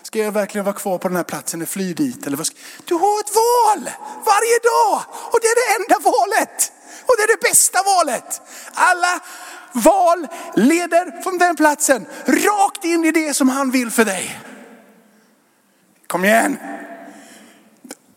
Ska 0.04 0.20
jag 0.20 0.32
verkligen 0.32 0.66
vara 0.66 0.76
kvar 0.76 0.98
på 0.98 1.08
den 1.08 1.18
här 1.18 1.24
platsen 1.24 1.62
och 1.62 1.68
fly 1.68 1.94
dit? 1.94 2.28
Eller 2.28 2.38
vad 2.38 2.48
ska... 2.48 2.56
Du 2.86 2.94
har 2.94 3.20
ett 3.20 3.36
val 3.36 3.92
varje 4.26 4.60
dag 4.72 5.04
och 5.32 5.40
det 5.42 5.48
är 5.48 5.56
det 5.56 5.84
enda 5.84 6.10
valet. 6.10 6.72
Och 7.06 7.14
det 7.18 7.24
är 7.24 7.28
det 7.28 7.42
bästa 7.50 7.84
valet. 7.84 8.42
Alla 8.74 9.20
val 9.74 10.28
leder 10.56 11.22
från 11.22 11.38
den 11.38 11.56
platsen 11.56 12.06
rakt 12.26 12.86
in 12.86 13.06
i 13.06 13.12
det 13.12 13.34
som 13.34 13.50
han 13.50 13.72
vill 13.72 13.92
för 13.92 14.06
dig. 14.06 14.40
Kom 16.08 16.26
igen. 16.26 16.58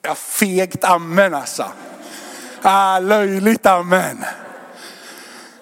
Ja, 0.02 0.14
fegt 0.14 0.84
amen 0.84 1.34
alltså. 1.34 1.64
Ah, 2.62 2.98
löjligt 2.98 3.66
amen. 3.66 4.24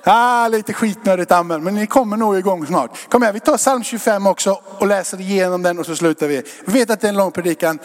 Ah, 0.05 0.49
lite 0.49 0.73
skitnödigt 0.73 1.33
amen, 1.33 1.65
men 1.65 1.75
ni 1.75 1.87
kommer 1.87 2.17
nog 2.17 2.39
igång 2.39 2.67
snart. 2.67 3.11
Kom 3.11 3.23
igen, 3.23 3.35
vi 3.35 3.41
tar 3.41 3.57
psalm 3.57 3.85
25 3.85 4.27
också 4.27 4.61
och 4.79 4.87
läser 4.87 5.21
igenom 5.21 5.63
den 5.63 5.79
och 5.79 5.87
så 5.87 5.97
slutar 5.97 6.27
vi. 6.27 6.43
Vi 6.65 6.73
vet 6.73 6.91
att 6.91 7.01
det 7.01 7.07
är 7.07 7.09
en 7.09 7.17
lång 7.17 7.33
predikan, 7.33 7.79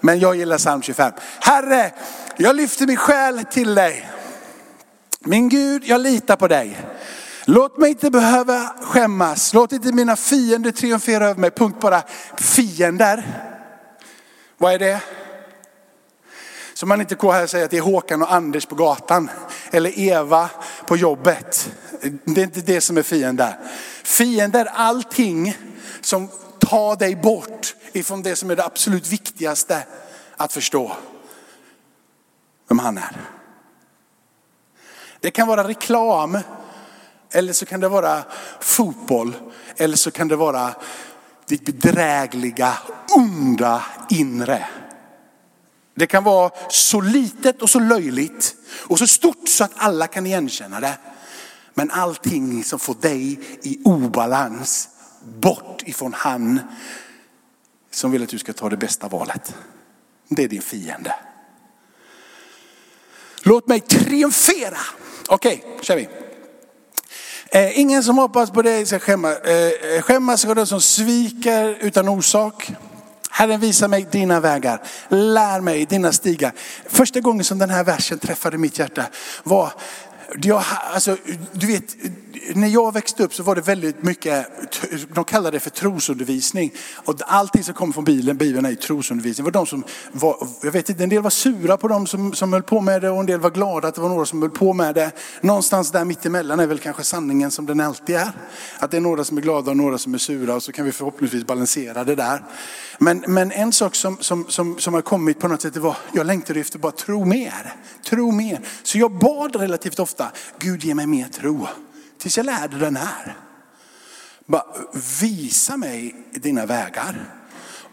men 0.00 0.18
jag 0.18 0.36
gillar 0.36 0.58
psalm 0.58 0.82
25. 0.82 1.12
Herre, 1.40 1.92
jag 2.36 2.56
lyfter 2.56 2.86
min 2.86 2.96
själ 2.96 3.44
till 3.50 3.74
dig. 3.74 4.10
Min 5.20 5.48
Gud, 5.48 5.84
jag 5.84 6.00
litar 6.00 6.36
på 6.36 6.48
dig. 6.48 6.78
Låt 7.48 7.78
mig 7.78 7.90
inte 7.90 8.10
behöva 8.10 8.74
skämmas. 8.82 9.54
Låt 9.54 9.72
inte 9.72 9.92
mina 9.92 10.16
fiender 10.16 10.72
triumfera 10.72 11.28
över 11.28 11.40
mig. 11.40 11.50
Punkt 11.50 11.80
bara. 11.80 12.02
Fiender. 12.36 13.42
Vad 14.58 14.74
är 14.74 14.78
det? 14.78 15.00
Så 16.74 16.86
man 16.86 17.00
inte 17.00 17.14
går 17.14 17.32
här 17.32 17.42
och 17.42 17.50
säger 17.50 17.64
att 17.64 17.70
det 17.70 17.76
är 17.76 17.82
Håkan 17.82 18.22
och 18.22 18.32
Anders 18.32 18.66
på 18.66 18.74
gatan. 18.74 19.30
Eller 19.70 19.98
Eva 19.98 20.50
på 20.86 20.96
jobbet. 20.96 21.70
Det 22.24 22.40
är 22.40 22.44
inte 22.44 22.60
det 22.60 22.80
som 22.80 22.96
är 22.98 23.02
fiender. 23.02 23.58
Fiender 24.04 24.64
allting 24.64 25.56
som 26.00 26.28
tar 26.58 26.96
dig 26.96 27.16
bort 27.16 27.74
ifrån 27.92 28.22
det 28.22 28.36
som 28.36 28.50
är 28.50 28.56
det 28.56 28.64
absolut 28.64 29.06
viktigaste 29.06 29.82
att 30.36 30.52
förstå. 30.52 30.96
Vem 32.68 32.78
han 32.78 32.98
är. 32.98 33.16
Det 35.20 35.30
kan 35.30 35.48
vara 35.48 35.68
reklam 35.68 36.38
eller 37.30 37.52
så 37.52 37.66
kan 37.66 37.80
det 37.80 37.88
vara 37.88 38.24
fotboll. 38.60 39.36
Eller 39.76 39.96
så 39.96 40.10
kan 40.10 40.28
det 40.28 40.36
vara 40.36 40.74
ditt 41.46 41.64
bedrägliga, 41.64 42.78
onda 43.16 43.84
inre. 44.10 44.68
Det 45.94 46.06
kan 46.06 46.24
vara 46.24 46.50
så 46.68 47.00
litet 47.00 47.62
och 47.62 47.70
så 47.70 47.80
löjligt 47.80 48.54
och 48.68 48.98
så 48.98 49.06
stort 49.06 49.48
så 49.48 49.64
att 49.64 49.72
alla 49.76 50.06
kan 50.06 50.26
igenkänna 50.26 50.80
det. 50.80 50.98
Men 51.74 51.90
allting 51.90 52.64
som 52.64 52.78
får 52.78 52.94
dig 52.94 53.40
i 53.62 53.78
obalans, 53.84 54.88
bort 55.24 55.82
ifrån 55.86 56.12
han 56.12 56.60
som 57.90 58.10
vill 58.10 58.22
att 58.22 58.28
du 58.28 58.38
ska 58.38 58.52
ta 58.52 58.68
det 58.68 58.76
bästa 58.76 59.08
valet. 59.08 59.54
Det 60.28 60.44
är 60.44 60.48
din 60.48 60.62
fiende. 60.62 61.14
Låt 63.42 63.68
mig 63.68 63.80
triumfera. 63.80 64.78
Okej, 65.28 65.64
okay, 65.64 65.84
kör 65.84 65.96
vi. 65.96 66.25
Eh, 67.56 67.80
ingen 67.80 68.02
som 68.02 68.18
hoppas 68.18 68.50
på 68.50 68.62
dig 68.62 68.86
ska 68.86 68.98
skämmas. 68.98 69.38
Eh, 69.38 70.02
skämmas 70.02 70.40
ska 70.40 70.54
den 70.54 70.66
som 70.66 70.80
sviker 70.80 71.76
utan 71.80 72.08
orsak. 72.08 72.72
Herren 73.30 73.60
visa 73.60 73.88
mig 73.88 74.06
dina 74.10 74.40
vägar, 74.40 74.82
lär 75.08 75.60
mig 75.60 75.86
dina 75.86 76.12
stigar. 76.12 76.52
Första 76.88 77.20
gången 77.20 77.44
som 77.44 77.58
den 77.58 77.70
här 77.70 77.84
versen 77.84 78.18
träffade 78.18 78.58
mitt 78.58 78.78
hjärta 78.78 79.04
var 79.42 79.72
jag, 80.42 80.62
alltså, 80.94 81.16
du 81.52 81.66
vet, 81.66 81.96
när 82.54 82.68
jag 82.68 82.94
växte 82.94 83.24
upp 83.24 83.34
så 83.34 83.42
var 83.42 83.54
det 83.54 83.60
väldigt 83.60 84.02
mycket, 84.02 84.46
de 85.14 85.24
kallade 85.24 85.56
det 85.56 85.60
för 85.60 85.70
trosundervisning. 85.70 86.72
Och 86.94 87.14
allting 87.26 87.64
som 87.64 87.74
kommer 87.74 87.92
från 87.92 88.04
Bibeln, 88.04 88.38
Bibeln 88.38 88.66
är 88.66 88.70
ju 88.70 88.76
trosundervisning. 88.76 89.44
Det 89.44 89.50
var 89.52 89.60
de 89.60 89.66
som 89.66 89.84
var, 90.12 90.48
jag 90.62 90.72
vet 90.72 90.88
inte, 90.88 91.02
en 91.02 91.08
del 91.08 91.22
var 91.22 91.30
sura 91.30 91.76
på 91.76 91.88
dem 91.88 92.06
som, 92.06 92.34
som 92.34 92.52
höll 92.52 92.62
på 92.62 92.80
med 92.80 93.02
det 93.02 93.10
och 93.10 93.20
en 93.20 93.26
del 93.26 93.40
var 93.40 93.50
glada 93.50 93.88
att 93.88 93.94
det 93.94 94.00
var 94.00 94.08
några 94.08 94.26
som 94.26 94.42
höll 94.42 94.50
på 94.50 94.72
med 94.72 94.94
det. 94.94 95.12
Någonstans 95.40 95.92
där 95.92 96.04
mittemellan 96.04 96.60
är 96.60 96.66
väl 96.66 96.78
kanske 96.78 97.04
sanningen 97.04 97.50
som 97.50 97.66
den 97.66 97.80
alltid 97.80 98.16
är. 98.16 98.32
Att 98.78 98.90
det 98.90 98.96
är 98.96 99.00
några 99.00 99.24
som 99.24 99.36
är 99.38 99.42
glada 99.42 99.70
och 99.70 99.76
några 99.76 99.98
som 99.98 100.14
är 100.14 100.18
sura 100.18 100.54
och 100.54 100.62
så 100.62 100.72
kan 100.72 100.84
vi 100.84 100.92
förhoppningsvis 100.92 101.46
balansera 101.46 102.04
det 102.04 102.14
där. 102.14 102.44
Men, 102.98 103.24
men 103.26 103.52
en 103.52 103.72
sak 103.72 103.94
som, 103.94 104.16
som, 104.20 104.44
som, 104.48 104.78
som 104.78 104.94
har 104.94 105.02
kommit 105.02 105.40
på 105.40 105.48
något 105.48 105.62
sätt, 105.62 105.74
det 105.74 105.80
var, 105.80 105.96
jag 106.12 106.26
längtade 106.26 106.60
efter 106.60 106.78
bara 106.78 106.92
tro 106.92 107.24
mer. 107.24 107.74
Tro 108.04 108.30
mer. 108.30 108.60
Så 108.82 108.98
jag 108.98 109.18
bad 109.18 109.56
relativt 109.56 109.98
ofta, 109.98 110.32
Gud 110.58 110.84
ge 110.84 110.94
mig 110.94 111.06
mer 111.06 111.28
tro. 111.28 111.66
Tills 112.26 112.36
jag 112.36 112.46
lärde 112.46 112.78
den 112.78 112.96
här. 112.96 113.36
Bara, 114.46 114.64
visa 115.20 115.76
mig 115.76 116.26
dina 116.32 116.66
vägar 116.66 117.34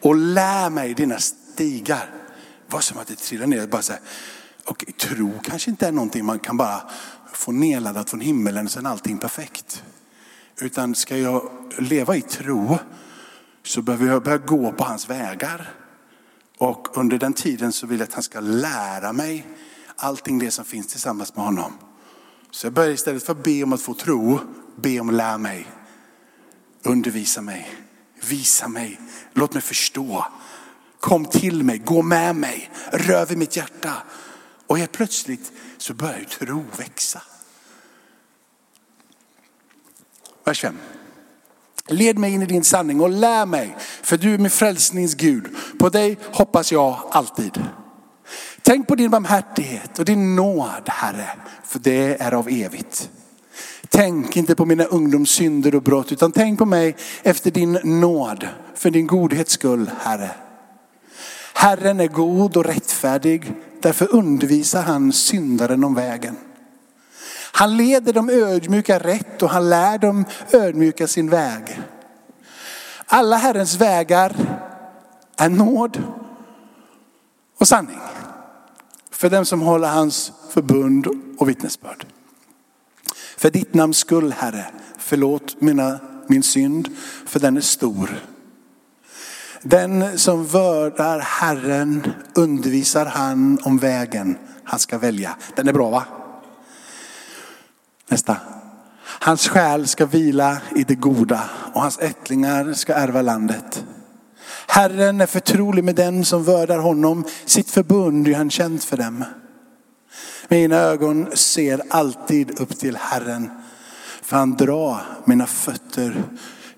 och 0.02 0.16
lär 0.16 0.70
mig 0.70 0.94
dina 0.94 1.20
stigar. 1.20 2.10
Det 2.68 2.74
var 2.74 2.80
som 2.80 2.98
att 2.98 3.08
det 3.08 3.16
trillade 3.16 3.50
ner. 3.50 3.68
Bara 3.68 3.82
så 3.82 3.94
här, 3.94 4.02
och 4.66 4.86
tro 4.98 5.40
kanske 5.44 5.70
inte 5.70 5.88
är 5.88 5.92
någonting 5.92 6.26
man 6.26 6.40
kan 6.40 6.58
bara 6.58 6.82
få 7.34 7.52
nedladdat 7.52 8.10
från 8.10 8.22
himmelen 8.22 8.66
och 8.66 8.72
sen 8.72 8.86
allting 8.86 9.18
perfekt. 9.18 9.84
Utan 10.58 10.96
ska 10.96 11.18
jag 11.18 11.52
leva 11.78 12.16
i 12.16 12.22
tro 12.22 12.78
så 13.64 13.82
behöver 13.82 14.08
jag 14.08 14.24
börja 14.24 14.38
gå 14.38 14.72
på 14.72 14.84
hans 14.84 15.10
vägar. 15.10 15.74
Och 16.58 16.98
under 16.98 17.18
den 17.18 17.34
tiden 17.34 17.72
så 17.72 17.88
vill 17.88 18.00
jag 18.00 18.08
att 18.08 18.14
han 18.14 18.24
ska 18.24 18.40
lära 18.40 19.14
mig 19.14 19.48
allting 19.96 20.40
det 20.40 20.52
som 20.52 20.66
finns 20.66 20.88
tillsammans 20.88 21.36
med 21.36 21.46
honom. 21.46 21.74
Så 22.54 22.66
jag 22.66 22.74
börjar 22.74 22.92
istället 22.92 23.24
för 23.24 23.32
att 23.32 23.44
be 23.44 23.64
om 23.64 23.74
att 23.74 23.82
få 23.82 23.94
tro, 23.94 24.40
be 24.76 25.00
om 25.00 25.10
att 25.10 25.16
lära 25.16 25.38
mig. 25.38 25.68
Undervisa 26.84 27.42
mig, 27.42 27.76
visa 28.30 28.68
mig, 28.68 29.00
låt 29.34 29.54
mig 29.54 29.64
förstå. 29.64 30.26
kom 31.00 31.26
till 31.26 31.64
mig, 31.64 31.78
gå 31.78 32.02
med 32.02 32.36
mig, 32.36 32.72
rör 32.92 33.26
vid 33.26 33.38
mitt 33.38 33.56
hjärta. 33.56 33.94
Och 34.68 34.78
helt 34.78 34.92
plötsligt 34.92 35.52
så 35.78 35.94
börjar 35.94 36.20
ju 36.20 36.26
tro 36.26 36.66
växa. 36.78 37.22
Vers 40.44 40.62
5. 40.62 40.78
Led 41.88 42.18
mig 42.18 42.34
in 42.34 42.42
i 42.42 42.46
din 42.46 42.64
sanning 42.64 43.02
och 43.02 43.10
lär 43.10 43.46
mig, 43.46 43.78
för 44.04 44.18
du 44.18 44.34
är 44.34 44.38
min 44.38 44.52
frälsnings 44.52 45.14
Gud. 45.16 45.56
På 45.80 45.90
dig 45.90 46.20
hoppas 46.24 46.72
jag 46.72 47.00
alltid. 47.12 47.62
Tänk 48.66 48.88
på 48.88 48.96
din 48.96 49.12
barmhärtighet 49.12 50.00
och 50.00 50.06
din 50.06 50.36
nåd, 50.36 50.84
Herre, 50.88 51.30
för 51.64 51.80
det 51.80 52.22
är 52.22 52.34
av 52.34 52.48
evigt. 52.50 53.10
Tänk 53.90 54.38
inte 54.38 54.56
på 54.56 54.66
mina 54.66 54.84
ungdomssynder 54.84 55.76
och 55.76 55.84
brott, 55.84 56.12
utan 56.12 56.32
tänk 56.32 56.60
på 56.60 56.66
mig 56.66 56.96
efter 57.24 57.52
din 57.52 57.80
nåd, 57.84 58.48
för 58.76 58.90
din 58.90 59.08
godhets 59.08 59.54
skull, 59.54 59.92
Herre. 60.00 60.32
Herren 61.54 62.00
är 62.00 62.08
god 62.08 62.58
och 62.58 62.66
rättfärdig, 62.66 63.54
därför 63.82 64.16
undervisar 64.16 64.82
han 64.82 65.14
syndaren 65.14 65.84
om 65.84 65.96
vägen. 65.96 66.38
Han 67.52 67.78
leder 67.78 68.14
de 68.14 68.30
ödmjuka 68.30 69.00
rätt 69.00 69.44
och 69.44 69.50
han 69.50 69.70
lär 69.70 69.98
dem 69.98 70.26
ödmjuka 70.52 71.08
sin 71.08 71.30
väg. 71.30 71.80
Alla 73.06 73.36
Herrens 73.36 73.76
vägar 73.76 74.36
är 75.38 75.50
nåd 75.50 76.04
och 77.58 77.68
sanning 77.68 78.00
för 79.24 79.30
dem 79.30 79.46
som 79.46 79.62
håller 79.62 79.88
hans 79.88 80.32
förbund 80.50 81.08
och 81.38 81.50
vittnesbörd. 81.50 82.06
För 83.38 83.50
ditt 83.50 83.74
namns 83.74 83.98
skull 83.98 84.34
Herre, 84.38 84.66
förlåt 84.98 85.62
mina, 85.62 86.00
min 86.28 86.44
synd, 86.44 86.90
för 87.26 87.40
den 87.40 87.58
är 87.58 87.62
stor. 87.62 88.20
Den 89.62 90.20
som 90.20 90.46
vördar 90.46 91.20
Herren 91.20 92.14
undervisar 92.36 93.06
han 93.06 93.60
om 93.64 93.78
vägen 93.78 94.38
han 94.64 94.80
ska 94.80 94.98
välja. 94.98 95.36
Den 95.56 95.68
är 95.68 95.74
bra 95.74 95.90
va? 95.90 96.04
Nästa. 98.10 98.38
Hans 99.04 99.48
själ 99.48 99.88
ska 99.88 100.06
vila 100.06 100.58
i 100.76 100.84
det 100.84 100.96
goda 100.96 101.50
och 101.74 101.82
hans 101.82 102.00
ättlingar 102.00 102.74
ska 102.74 102.94
ärva 102.94 103.22
landet. 103.22 103.86
Herren 104.74 105.22
är 105.22 105.26
förtrolig 105.26 105.84
med 105.84 105.96
den 105.96 106.26
som 106.26 106.44
vördar 106.44 106.78
honom. 106.78 107.26
Sitt 107.46 107.70
förbund 107.70 108.28
är 108.28 108.36
han 108.36 108.50
känt 108.50 108.84
för 108.84 108.98
dem. 108.98 109.24
Mina 110.48 110.76
ögon 110.76 111.28
ser 111.34 111.82
alltid 111.90 112.60
upp 112.60 112.80
till 112.80 112.96
Herren. 112.96 113.50
För 114.22 114.38
han 114.38 114.56
drar 114.56 115.02
mina 115.26 115.46
fötter 115.46 116.24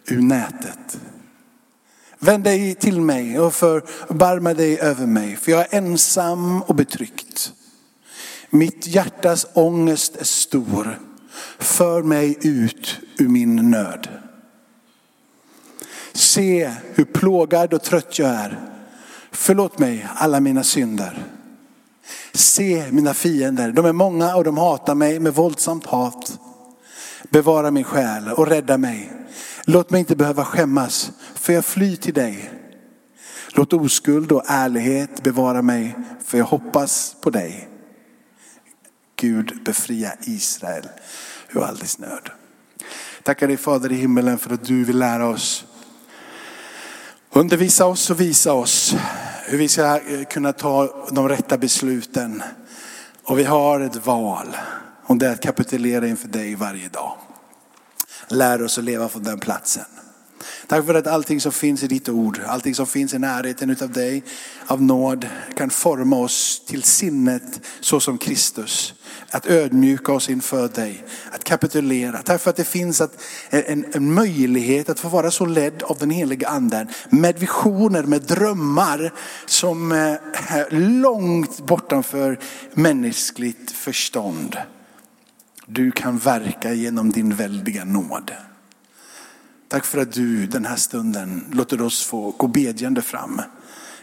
ur 0.05 0.21
nätet. 0.21 0.97
Vänd 2.19 2.43
dig 2.43 2.75
till 2.75 3.01
mig 3.01 3.39
och 3.39 3.53
förbarma 3.53 4.53
dig 4.53 4.79
över 4.79 5.05
mig. 5.05 5.35
För 5.35 5.51
jag 5.51 5.61
är 5.61 5.77
ensam 5.77 6.61
och 6.61 6.75
betryckt. 6.75 7.53
Mitt 8.49 8.87
hjärtas 8.87 9.47
ångest 9.53 10.15
är 10.15 10.25
stor. 10.25 10.99
För 11.59 12.03
mig 12.03 12.37
ut 12.41 12.99
ur 13.17 13.27
min 13.27 13.71
nöd. 13.71 14.07
Se 16.15 16.71
hur 16.93 17.05
plågad 17.05 17.73
och 17.73 17.83
trött 17.83 18.19
jag 18.19 18.29
är. 18.29 18.59
Förlåt 19.31 19.79
mig 19.79 20.07
alla 20.15 20.39
mina 20.39 20.63
synder. 20.63 21.23
Se 22.33 22.91
mina 22.91 23.13
fiender, 23.13 23.71
de 23.71 23.85
är 23.85 23.93
många 23.93 24.35
och 24.35 24.43
de 24.43 24.57
hatar 24.57 24.95
mig 24.95 25.19
med 25.19 25.33
våldsamt 25.33 25.85
hat. 25.85 26.39
Bevara 27.29 27.71
min 27.71 27.83
själ 27.83 28.27
och 28.27 28.47
rädda 28.47 28.77
mig. 28.77 29.11
Låt 29.65 29.89
mig 29.89 29.99
inte 29.99 30.15
behöva 30.15 30.45
skämmas, 30.45 31.11
för 31.35 31.53
jag 31.53 31.65
flyr 31.65 31.95
till 31.95 32.13
dig. 32.13 32.51
Låt 33.49 33.73
oskuld 33.73 34.31
och 34.31 34.43
ärlighet 34.47 35.23
bevara 35.23 35.61
mig, 35.61 35.95
för 36.25 36.37
jag 36.37 36.45
hoppas 36.45 37.15
på 37.21 37.29
dig. 37.29 37.69
Gud 39.15 39.63
befria 39.65 40.13
Israel 40.21 40.87
ur 41.51 41.63
all 41.63 41.77
dess 41.77 41.99
nöd. 41.99 42.29
Tackar 43.23 43.47
dig 43.47 43.57
Fader 43.57 43.91
i 43.91 43.95
himmelen 43.95 44.37
för 44.37 44.53
att 44.53 44.65
du 44.65 44.83
vill 44.83 44.99
lära 44.99 45.27
oss. 45.27 45.65
Undervisa 47.37 47.85
oss 47.85 48.09
och 48.09 48.19
visa 48.19 48.53
oss 48.53 48.95
hur 49.45 49.57
vi 49.57 49.67
ska 49.67 49.83
eh, 49.83 50.23
kunna 50.29 50.53
ta 50.53 51.07
de 51.11 51.29
rätta 51.29 51.57
besluten. 51.57 52.43
Och 53.23 53.39
vi 53.39 53.43
har 53.43 53.79
ett 53.79 54.05
val. 54.05 54.57
Och 55.05 55.17
det 55.17 55.27
är 55.27 55.33
att 55.33 55.41
kapitulera 55.41 56.07
inför 56.07 56.27
dig 56.27 56.55
varje 56.55 56.89
dag. 56.89 57.17
Lär 58.27 58.63
oss 58.63 58.77
att 58.77 58.83
leva 58.83 59.09
från 59.09 59.23
den 59.23 59.39
platsen. 59.39 59.85
Tack 60.67 60.85
för 60.85 60.93
att 60.93 61.07
allting 61.07 61.41
som 61.41 61.51
finns 61.51 61.83
i 61.83 61.87
ditt 61.87 62.09
ord, 62.09 62.41
allting 62.47 62.75
som 62.75 62.87
finns 62.87 63.13
i 63.13 63.19
närheten 63.19 63.69
utav 63.69 63.91
dig, 63.91 64.23
av 64.67 64.81
nåd, 64.81 65.27
kan 65.55 65.69
forma 65.69 66.17
oss 66.17 66.61
till 66.67 66.83
sinnet 66.83 67.61
så 67.79 67.99
som 67.99 68.17
Kristus. 68.17 68.93
Att 69.29 69.47
ödmjuka 69.47 70.13
oss 70.13 70.29
inför 70.29 70.67
dig, 70.67 71.03
att 71.31 71.43
kapitulera. 71.43 72.17
Tack 72.17 72.41
för 72.41 72.49
att 72.49 72.55
det 72.55 72.63
finns 72.63 73.01
att, 73.01 73.21
en, 73.49 73.85
en 73.93 74.13
möjlighet 74.13 74.89
att 74.89 74.99
få 74.99 75.09
vara 75.09 75.31
så 75.31 75.45
ledd 75.45 75.83
av 75.83 75.97
den 75.97 76.09
heliga 76.09 76.47
anden. 76.47 76.87
Med 77.09 77.39
visioner, 77.39 78.03
med 78.03 78.21
drömmar 78.21 79.13
som 79.45 79.91
är 79.91 80.99
långt 81.01 81.65
bortanför 81.65 82.39
mänskligt 82.73 83.71
förstånd. 83.71 84.57
Du 85.65 85.91
kan 85.91 86.17
verka 86.17 86.73
genom 86.73 87.11
din 87.11 87.35
väldiga 87.35 87.85
nåd. 87.85 88.31
Tack 89.67 89.85
för 89.85 90.01
att 90.01 90.13
du 90.13 90.45
den 90.45 90.65
här 90.65 90.75
stunden 90.75 91.45
låter 91.51 91.81
oss 91.81 92.03
få 92.03 92.31
gå 92.31 92.47
bedjande 92.47 93.01
fram. 93.01 93.41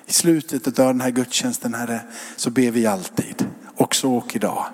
I 0.07 0.13
slutet 0.13 0.79
av 0.79 0.87
den 0.87 1.01
här 1.01 1.11
gudstjänsten 1.11 1.75
Herre 1.75 2.01
så 2.37 2.51
ber 2.51 2.71
vi 2.71 2.87
alltid, 2.87 3.47
också 3.77 4.09
och 4.09 4.37
idag. 4.37 4.67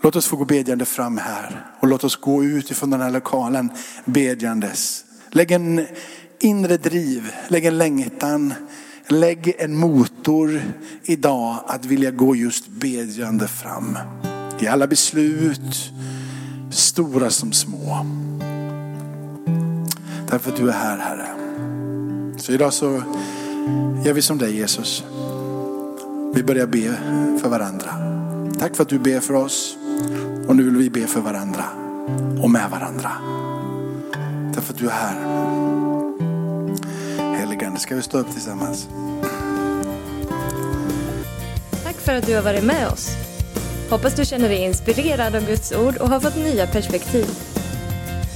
Låt 0.00 0.16
oss 0.16 0.26
få 0.26 0.36
gå 0.36 0.44
bedjande 0.44 0.84
fram 0.84 1.18
här 1.18 1.66
och 1.80 1.88
låt 1.88 2.04
oss 2.04 2.16
gå 2.16 2.44
ut 2.44 2.70
ifrån 2.70 2.90
den 2.90 3.00
här 3.00 3.10
lokalen 3.10 3.70
bedjandes. 4.04 5.04
Lägg 5.30 5.50
en 5.50 5.86
inre 6.40 6.76
driv, 6.76 7.32
lägg 7.48 7.64
en 7.64 7.78
längtan, 7.78 8.54
lägg 9.08 9.54
en 9.58 9.76
motor 9.76 10.62
idag 11.02 11.56
att 11.66 11.84
vilja 11.84 12.10
gå 12.10 12.36
just 12.36 12.68
bedjande 12.68 13.48
fram. 13.48 13.98
I 14.60 14.66
alla 14.66 14.86
beslut, 14.86 15.92
stora 16.70 17.30
som 17.30 17.52
små. 17.52 18.06
Därför 20.34 20.50
att 20.50 20.56
du 20.56 20.68
är 20.68 20.72
här 20.72 20.98
Herre. 20.98 21.26
Så 22.36 22.52
idag 22.52 22.72
så 22.72 23.02
gör 24.04 24.12
vi 24.12 24.22
som 24.22 24.38
dig 24.38 24.56
Jesus. 24.56 25.04
Vi 26.34 26.42
börjar 26.42 26.66
be 26.66 26.96
för 27.42 27.48
varandra. 27.48 27.90
Tack 28.58 28.76
för 28.76 28.82
att 28.82 28.88
du 28.88 28.98
ber 28.98 29.20
för 29.20 29.34
oss. 29.34 29.76
Och 30.48 30.56
nu 30.56 30.62
vill 30.62 30.76
vi 30.76 30.90
be 30.90 31.06
för 31.06 31.20
varandra 31.20 31.64
och 32.42 32.50
med 32.50 32.70
varandra. 32.70 33.10
Därför 34.54 34.72
att 34.72 34.78
du 34.78 34.86
är 34.86 34.90
här. 34.90 35.14
Heligande, 37.38 37.80
ska 37.80 37.94
vi 37.94 38.02
stå 38.02 38.18
upp 38.18 38.32
tillsammans? 38.32 38.88
Tack 41.84 41.96
för 41.96 42.14
att 42.14 42.26
du 42.26 42.34
har 42.34 42.42
varit 42.42 42.64
med 42.64 42.88
oss. 42.88 43.10
Hoppas 43.90 44.14
du 44.14 44.24
känner 44.24 44.48
dig 44.48 44.64
inspirerad 44.64 45.34
av 45.34 45.46
Guds 45.46 45.72
ord 45.72 45.96
och 45.96 46.08
har 46.08 46.20
fått 46.20 46.36
nya 46.36 46.66
perspektiv. 46.66 47.26